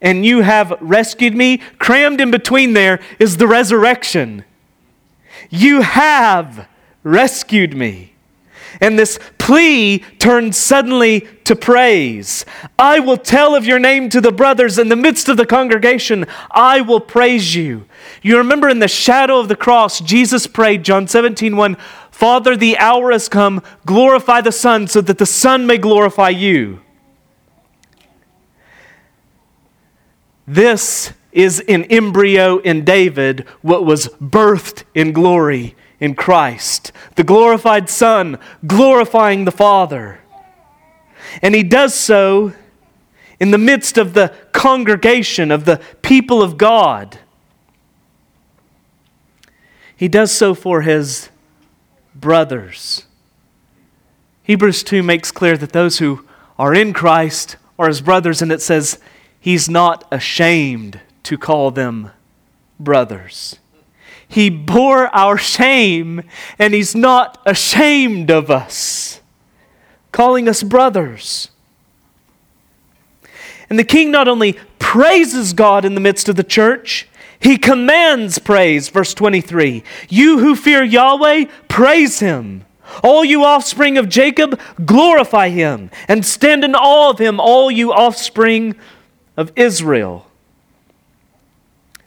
and 0.00 0.24
you 0.24 0.42
have 0.42 0.76
rescued 0.80 1.34
me, 1.34 1.58
crammed 1.78 2.20
in 2.20 2.30
between 2.30 2.72
there 2.72 3.00
is 3.18 3.36
the 3.36 3.46
resurrection. 3.46 4.44
You 5.50 5.82
have 5.82 6.68
rescued 7.02 7.76
me. 7.76 8.14
And 8.80 8.98
this 8.98 9.18
plea 9.36 9.98
turns 10.18 10.56
suddenly 10.56 11.26
to 11.44 11.56
praise. 11.56 12.44
I 12.78 13.00
will 13.00 13.16
tell 13.16 13.54
of 13.56 13.66
your 13.66 13.80
name 13.80 14.08
to 14.10 14.20
the 14.20 14.30
brothers 14.30 14.78
in 14.78 14.88
the 14.88 14.96
midst 14.96 15.28
of 15.28 15.36
the 15.36 15.44
congregation. 15.44 16.26
I 16.52 16.80
will 16.80 17.00
praise 17.00 17.54
you. 17.54 17.86
You 18.22 18.38
remember 18.38 18.68
in 18.68 18.78
the 18.78 18.88
shadow 18.88 19.40
of 19.40 19.48
the 19.48 19.56
cross, 19.56 20.00
Jesus 20.00 20.46
prayed, 20.46 20.84
John 20.84 21.08
17, 21.08 21.56
1, 21.56 21.76
Father, 22.20 22.54
the 22.54 22.76
hour 22.76 23.12
has 23.12 23.30
come, 23.30 23.62
glorify 23.86 24.42
the 24.42 24.52
Son 24.52 24.86
so 24.86 25.00
that 25.00 25.16
the 25.16 25.24
Son 25.24 25.66
may 25.66 25.78
glorify 25.78 26.28
you. 26.28 26.82
This 30.46 31.14
is 31.32 31.60
an 31.60 31.84
embryo 31.84 32.58
in 32.58 32.84
David, 32.84 33.48
what 33.62 33.86
was 33.86 34.08
birthed 34.20 34.82
in 34.94 35.14
glory 35.14 35.74
in 35.98 36.14
Christ, 36.14 36.92
the 37.14 37.24
glorified 37.24 37.88
Son 37.88 38.38
glorifying 38.66 39.46
the 39.46 39.50
Father. 39.50 40.20
And 41.40 41.54
he 41.54 41.62
does 41.62 41.94
so 41.94 42.52
in 43.40 43.50
the 43.50 43.56
midst 43.56 43.96
of 43.96 44.12
the 44.12 44.34
congregation 44.52 45.50
of 45.50 45.64
the 45.64 45.80
people 46.02 46.42
of 46.42 46.58
God. 46.58 47.18
He 49.96 50.06
does 50.06 50.30
so 50.30 50.54
for 50.54 50.82
his 50.82 51.29
brothers. 52.14 53.04
Hebrews 54.42 54.82
2 54.82 55.02
makes 55.02 55.30
clear 55.30 55.56
that 55.56 55.72
those 55.72 55.98
who 55.98 56.26
are 56.58 56.74
in 56.74 56.92
Christ 56.92 57.56
are 57.78 57.88
his 57.88 58.00
brothers, 58.00 58.42
and 58.42 58.50
it 58.52 58.60
says 58.60 58.98
he's 59.40 59.68
not 59.68 60.06
ashamed 60.10 61.00
to 61.24 61.38
call 61.38 61.70
them 61.70 62.10
brothers. 62.78 63.58
He 64.30 64.48
bore 64.48 65.08
our 65.08 65.36
shame, 65.36 66.22
and 66.56 66.72
He's 66.72 66.94
not 66.94 67.42
ashamed 67.44 68.30
of 68.30 68.48
us, 68.48 69.20
calling 70.12 70.48
us 70.48 70.62
brothers. 70.62 71.48
And 73.68 73.76
the 73.76 73.84
king 73.84 74.12
not 74.12 74.28
only 74.28 74.56
praises 74.78 75.52
God 75.52 75.84
in 75.84 75.96
the 75.96 76.00
midst 76.00 76.28
of 76.28 76.36
the 76.36 76.44
church, 76.44 77.08
He 77.40 77.56
commands 77.56 78.38
praise, 78.38 78.90
verse 78.90 79.14
23. 79.14 79.82
You 80.10 80.38
who 80.38 80.54
fear 80.54 80.84
Yahweh, 80.84 81.46
praise 81.68 82.20
him. 82.20 82.66
All 83.02 83.24
you 83.24 83.44
offspring 83.44 83.96
of 83.96 84.08
Jacob, 84.08 84.60
glorify 84.84 85.48
him, 85.48 85.90
and 86.06 86.26
stand 86.26 86.64
in 86.64 86.74
awe 86.74 87.10
of 87.10 87.18
him, 87.18 87.40
all 87.40 87.70
you 87.70 87.92
offspring 87.92 88.74
of 89.36 89.52
Israel. 89.56 90.26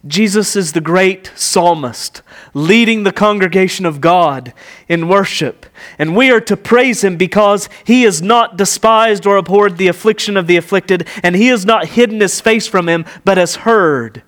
Jesus 0.06 0.58
is 0.58 0.74
the 0.74 0.82
great 0.82 1.32
psalmist, 1.34 2.22
leading 2.54 3.04
the 3.04 3.14
congregation 3.14 3.86
of 3.86 4.02
God 4.02 4.54
in 4.90 5.08
worship. 5.08 5.66
And 5.98 6.16
we 6.16 6.30
are 6.30 6.42
to 6.42 6.58
praise 6.58 7.04
him 7.04 7.16
because 7.16 7.70
he 7.86 8.04
has 8.04 8.22
not 8.22 8.58
despised 8.58 9.26
or 9.26 9.38
abhorred 9.38 9.78
the 9.78 9.88
affliction 9.88 10.36
of 10.36 10.46
the 10.46 10.58
afflicted, 10.58 11.08
and 11.24 11.36
he 11.36 11.48
has 11.48 11.66
not 11.66 11.88
hidden 11.88 12.20
his 12.20 12.42
face 12.42 12.68
from 12.68 12.90
him, 12.90 13.06
but 13.24 13.38
has 13.38 13.56
heard 13.56 14.22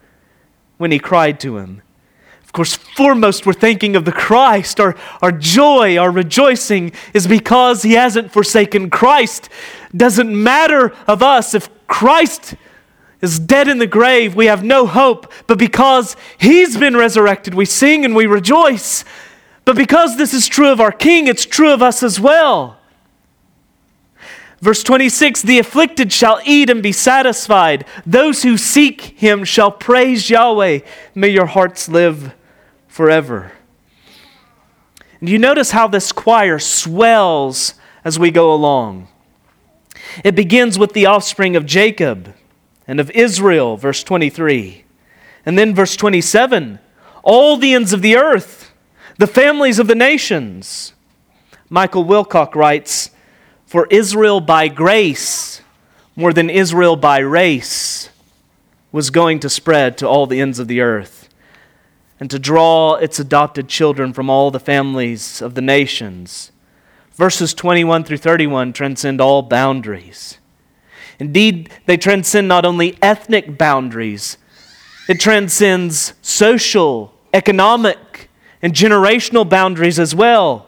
when 0.78 0.92
he 0.92 1.00
cried 1.00 1.40
to 1.42 1.58
him. 1.58 1.82
Of 2.44 2.54
course, 2.54 2.76
foremost, 2.76 3.46
we're 3.46 3.54
thinking 3.54 3.96
of 3.96 4.06
the 4.06 4.12
Christ. 4.12 4.80
Our, 4.80 4.96
our 5.22 5.32
joy, 5.32 5.98
our 5.98 6.12
rejoicing 6.12 6.94
is 7.14 7.28
because 7.28 7.84
he 7.84 7.94
hasn't 7.94 8.32
forsaken 8.32 8.90
Christ. 8.90 9.50
Doesn't 9.96 10.44
matter 10.44 10.94
of 11.08 11.22
us 11.22 11.54
if 11.54 11.70
Christ 11.88 12.56
is 13.22 13.40
dead 13.40 13.68
in 13.68 13.80
the 13.80 13.88
grave, 13.88 14.36
we 14.36 14.46
have 14.46 14.64
no 14.64 14.86
hope. 14.86 15.32
But 15.48 15.58
because 15.58 16.16
he's 16.38 16.78
been 16.78 16.96
resurrected, 16.96 17.54
we 17.54 17.66
sing 17.66 18.06
and 18.06 18.16
we 18.16 18.26
rejoice. 18.26 19.04
But 19.66 19.76
because 19.76 20.18
this 20.18 20.34
is 20.34 20.48
true 20.48 20.72
of 20.72 20.80
our 20.80 20.92
King, 20.92 21.28
it's 21.28 21.46
true 21.46 21.74
of 21.74 21.82
us 21.82 22.04
as 22.04 22.20
well. 22.20 22.78
Verse 24.66 24.82
26 24.82 25.44
The 25.44 25.60
afflicted 25.60 26.12
shall 26.12 26.42
eat 26.44 26.72
and 26.72 26.82
be 26.82 26.92
satisfied. 26.92 27.86
Those 28.04 28.42
who 28.42 28.58
seek 28.58 29.00
him 29.20 29.44
shall 29.44 29.70
praise 29.70 30.28
Yahweh. 30.28 30.80
May 31.14 31.30
your 31.30 31.46
hearts 31.46 31.88
live 31.88 32.34
forever. 32.88 33.52
And 35.20 35.30
you 35.30 35.38
notice 35.38 35.70
how 35.70 35.88
this 35.88 36.12
choir 36.12 36.58
swells 36.58 37.76
as 38.04 38.18
we 38.18 38.32
go 38.32 38.52
along. 38.52 39.08
It 40.24 40.34
begins 40.34 40.80
with 40.80 40.94
the 40.94 41.06
offspring 41.06 41.56
of 41.56 41.68
Jacob 41.68 42.34
and 42.88 43.00
of 43.00 43.12
Israel, 43.12 43.78
verse 43.78 44.04
23. 44.04 44.84
And 45.46 45.60
then 45.60 45.76
verse 45.76 45.96
27 45.96 46.80
all 47.22 47.58
the 47.58 47.76
ends 47.76 47.94
of 47.94 48.02
the 48.02 48.18
earth, 48.18 48.72
the 49.20 49.28
families 49.28 49.78
of 49.78 49.86
the 49.86 49.94
nations. 49.94 50.94
Michael 51.70 52.04
Wilcock 52.04 52.56
writes, 52.56 53.12
For 53.66 53.88
Israel 53.90 54.42
by 54.42 54.68
grace, 54.68 55.62
more 56.16 56.34
than 56.34 56.50
Israel 56.50 56.96
by 56.96 57.20
race, 57.20 58.10
was 58.92 59.10
going 59.10 59.40
to 59.42 59.50
spread 59.50 59.98
to 59.98 60.08
all 60.08 60.28
the 60.28 60.40
ends 60.40 60.60
of 60.60 60.68
the 60.68 60.82
earth, 60.82 61.28
and 62.20 62.30
to 62.30 62.40
draw 62.40 62.96
its 62.96 63.20
adopted 63.20 63.68
children 63.68 64.14
from 64.14 64.30
all 64.30 64.52
the 64.52 64.60
families 64.60 65.42
of 65.42 65.56
the 65.56 65.62
nations. 65.62 66.52
Verses 67.14 67.54
21 67.54 68.04
through 68.04 68.18
31 68.18 68.72
transcend 68.72 69.20
all 69.20 69.42
boundaries. 69.42 70.38
Indeed, 71.20 71.70
they 71.86 71.98
transcend 71.98 72.48
not 72.48 72.66
only 72.66 72.98
ethnic 73.02 73.58
boundaries, 73.58 74.38
it 75.08 75.20
transcends 75.20 76.14
social, 76.22 77.14
economic, 77.34 78.30
and 78.62 78.74
generational 78.74 79.48
boundaries 79.48 80.00
as 80.00 80.14
well. 80.14 80.68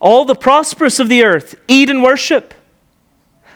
All 0.00 0.24
the 0.24 0.34
prosperous 0.34 1.00
of 1.00 1.08
the 1.08 1.24
earth 1.24 1.54
eat 1.66 1.90
and 1.90 2.02
worship. 2.02 2.54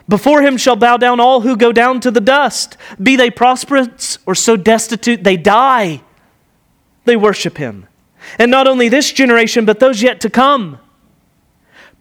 Before 0.08 0.42
him 0.42 0.56
shall 0.56 0.76
bow 0.76 0.96
down 0.96 1.20
all 1.20 1.42
who 1.42 1.56
go 1.56 1.72
down 1.72 2.00
to 2.00 2.10
the 2.10 2.20
dust, 2.20 2.76
be 3.00 3.16
they 3.16 3.30
prosperous 3.30 4.18
or 4.26 4.34
so 4.34 4.56
destitute 4.56 5.22
they 5.22 5.36
die. 5.36 6.02
They 7.04 7.16
worship 7.16 7.58
him. 7.58 7.86
And 8.38 8.50
not 8.50 8.66
only 8.66 8.88
this 8.88 9.12
generation, 9.12 9.64
but 9.64 9.80
those 9.80 10.02
yet 10.02 10.20
to 10.20 10.30
come. 10.30 10.78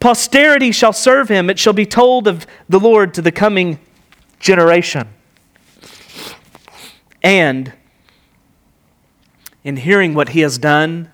Posterity 0.00 0.72
shall 0.72 0.92
serve 0.92 1.28
him. 1.28 1.48
It 1.48 1.58
shall 1.58 1.72
be 1.72 1.86
told 1.86 2.26
of 2.26 2.46
the 2.68 2.80
Lord 2.80 3.14
to 3.14 3.22
the 3.22 3.32
coming 3.32 3.78
generation. 4.40 5.08
And 7.22 7.72
in 9.62 9.76
hearing 9.76 10.14
what 10.14 10.30
he 10.30 10.40
has 10.40 10.58
done, 10.58 11.11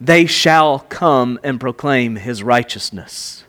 they 0.00 0.26
shall 0.26 0.80
come 0.80 1.38
and 1.42 1.60
proclaim 1.60 2.16
his 2.16 2.42
righteousness. 2.42 3.44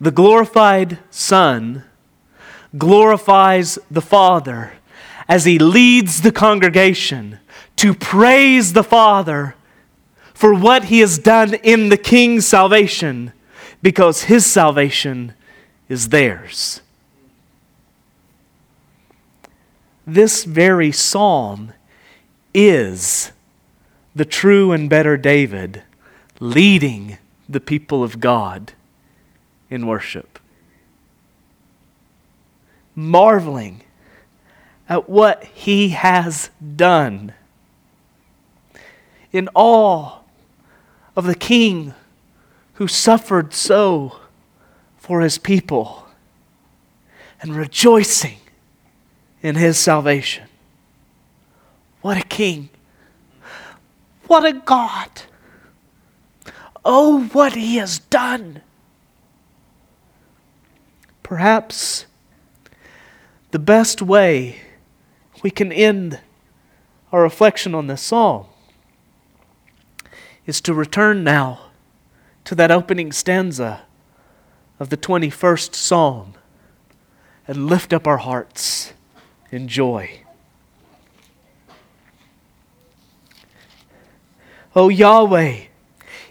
The 0.00 0.10
glorified 0.10 0.98
Son 1.10 1.84
glorifies 2.76 3.78
the 3.90 4.02
Father 4.02 4.72
as 5.28 5.44
he 5.44 5.58
leads 5.58 6.22
the 6.22 6.32
congregation 6.32 7.38
to 7.76 7.94
praise 7.94 8.72
the 8.72 8.84
Father 8.84 9.54
for 10.32 10.52
what 10.54 10.84
he 10.84 11.00
has 11.00 11.18
done 11.18 11.54
in 11.54 11.88
the 11.88 11.96
king's 11.96 12.46
salvation 12.46 13.32
because 13.82 14.24
his 14.24 14.44
salvation 14.44 15.34
is 15.88 16.08
theirs. 16.08 16.80
This 20.06 20.44
very 20.44 20.92
psalm 20.92 21.72
is 22.52 23.32
the 24.14 24.24
true 24.24 24.72
and 24.72 24.88
better 24.88 25.16
David 25.16 25.82
leading 26.40 27.18
the 27.48 27.60
people 27.60 28.02
of 28.02 28.20
God 28.20 28.72
in 29.70 29.86
worship, 29.86 30.38
marveling 32.94 33.82
at 34.88 35.08
what 35.08 35.44
he 35.44 35.90
has 35.90 36.50
done 36.76 37.32
in 39.32 39.48
awe 39.54 40.18
of 41.16 41.24
the 41.24 41.34
King 41.34 41.94
who 42.74 42.86
suffered 42.86 43.54
so 43.54 44.20
for 44.96 45.20
his 45.20 45.38
people 45.38 46.06
and 47.40 47.54
rejoicing 47.54 48.38
in 49.42 49.56
his 49.56 49.76
salvation. 49.76 50.48
What 52.00 52.16
a 52.16 52.22
King! 52.22 52.68
What 54.26 54.44
a 54.44 54.52
God! 54.52 55.10
Oh, 56.84 57.24
what 57.32 57.54
he 57.54 57.76
has 57.76 57.98
done! 57.98 58.62
Perhaps 61.22 62.06
the 63.50 63.58
best 63.58 64.02
way 64.02 64.60
we 65.42 65.50
can 65.50 65.72
end 65.72 66.20
our 67.12 67.22
reflection 67.22 67.74
on 67.74 67.86
this 67.86 68.02
psalm 68.02 68.46
is 70.46 70.60
to 70.60 70.74
return 70.74 71.24
now 71.24 71.60
to 72.44 72.54
that 72.54 72.70
opening 72.70 73.12
stanza 73.12 73.82
of 74.78 74.90
the 74.90 74.96
21st 74.96 75.74
Psalm 75.74 76.34
and 77.46 77.66
lift 77.66 77.92
up 77.92 78.06
our 78.06 78.18
hearts 78.18 78.92
in 79.50 79.68
joy. 79.68 80.23
O 84.76 84.88
Yahweh, 84.88 85.64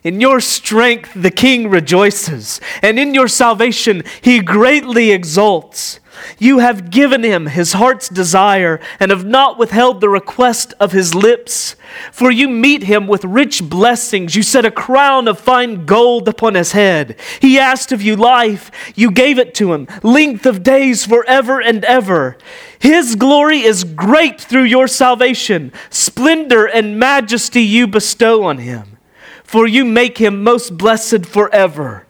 in 0.03 0.19
your 0.19 0.39
strength 0.39 1.11
the 1.15 1.31
king 1.31 1.69
rejoices, 1.69 2.59
and 2.81 2.99
in 2.99 3.13
your 3.13 3.27
salvation 3.27 4.03
he 4.21 4.39
greatly 4.39 5.11
exults. 5.11 5.99
You 6.37 6.59
have 6.59 6.89
given 6.89 7.23
him 7.23 7.47
his 7.47 7.73
heart's 7.73 8.09
desire 8.09 8.79
and 8.99 9.11
have 9.11 9.25
not 9.25 9.57
withheld 9.57 10.01
the 10.01 10.09
request 10.09 10.73
of 10.79 10.91
his 10.91 11.15
lips. 11.15 11.75
For 12.11 12.31
you 12.31 12.49
meet 12.49 12.83
him 12.83 13.07
with 13.07 13.23
rich 13.23 13.63
blessings. 13.63 14.35
You 14.35 14.43
set 14.43 14.65
a 14.65 14.71
crown 14.71 15.27
of 15.27 15.39
fine 15.39 15.85
gold 15.85 16.27
upon 16.27 16.55
his 16.55 16.71
head. 16.71 17.19
He 17.39 17.59
asked 17.59 17.91
of 17.91 18.01
you 18.01 18.15
life. 18.15 18.71
You 18.95 19.11
gave 19.11 19.37
it 19.39 19.53
to 19.55 19.73
him, 19.73 19.87
length 20.01 20.45
of 20.45 20.63
days 20.63 21.05
forever 21.05 21.61
and 21.61 21.83
ever. 21.85 22.37
His 22.79 23.15
glory 23.15 23.61
is 23.61 23.83
great 23.83 24.41
through 24.41 24.63
your 24.63 24.87
salvation. 24.87 25.71
Splendor 25.89 26.65
and 26.65 26.99
majesty 26.99 27.61
you 27.61 27.87
bestow 27.87 28.43
on 28.43 28.57
him. 28.57 28.97
For 29.43 29.67
you 29.67 29.85
make 29.85 30.17
him 30.17 30.43
most 30.43 30.77
blessed 30.77 31.25
forever. 31.25 32.07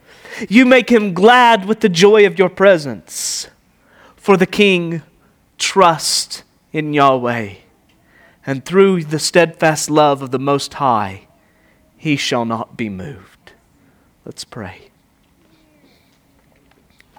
You 0.49 0.65
make 0.65 0.89
him 0.89 1.13
glad 1.13 1.65
with 1.65 1.81
the 1.81 1.89
joy 1.89 2.25
of 2.25 2.39
your 2.39 2.49
presence. 2.49 3.47
For 4.23 4.37
the 4.37 4.45
king 4.45 5.01
trust 5.57 6.45
in 6.71 6.93
Yahweh, 6.93 7.55
and 8.45 8.63
through 8.63 9.03
the 9.03 9.19
steadfast 9.19 9.89
love 9.89 10.21
of 10.21 10.31
the 10.31 10.39
Most 10.39 10.75
High, 10.75 11.27
he 11.97 12.15
shall 12.15 12.45
not 12.45 12.77
be 12.77 12.87
moved. 12.87 13.51
Let's 14.23 14.45
pray. 14.45 14.91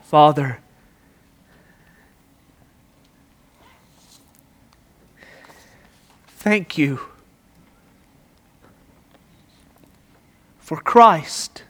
Father, 0.02 0.60
thank 6.26 6.78
you 6.78 7.00
for 10.58 10.80
Christ. 10.80 11.64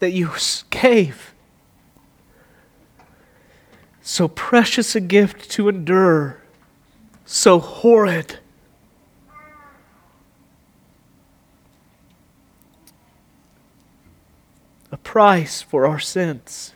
That 0.00 0.10
you 0.12 0.30
gave 0.70 1.34
So 4.02 4.26
precious 4.26 4.96
a 4.96 5.00
gift 5.00 5.50
to 5.52 5.68
endure, 5.68 6.38
so 7.24 7.60
horrid. 7.60 8.40
A 14.90 14.96
price 14.96 15.62
for 15.62 15.86
our 15.86 16.00
sins. 16.00 16.72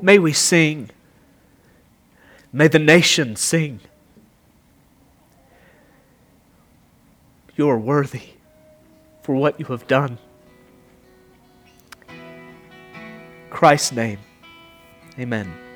May 0.00 0.20
we 0.20 0.32
sing. 0.32 0.90
May 2.52 2.68
the 2.68 2.78
nation 2.78 3.34
sing. 3.34 3.80
You 7.56 7.68
are 7.68 7.78
worthy 7.78 8.37
for 9.28 9.34
what 9.34 9.60
you 9.60 9.66
have 9.66 9.86
done. 9.86 10.16
Christ's 13.50 13.92
name, 13.92 14.20
amen. 15.18 15.67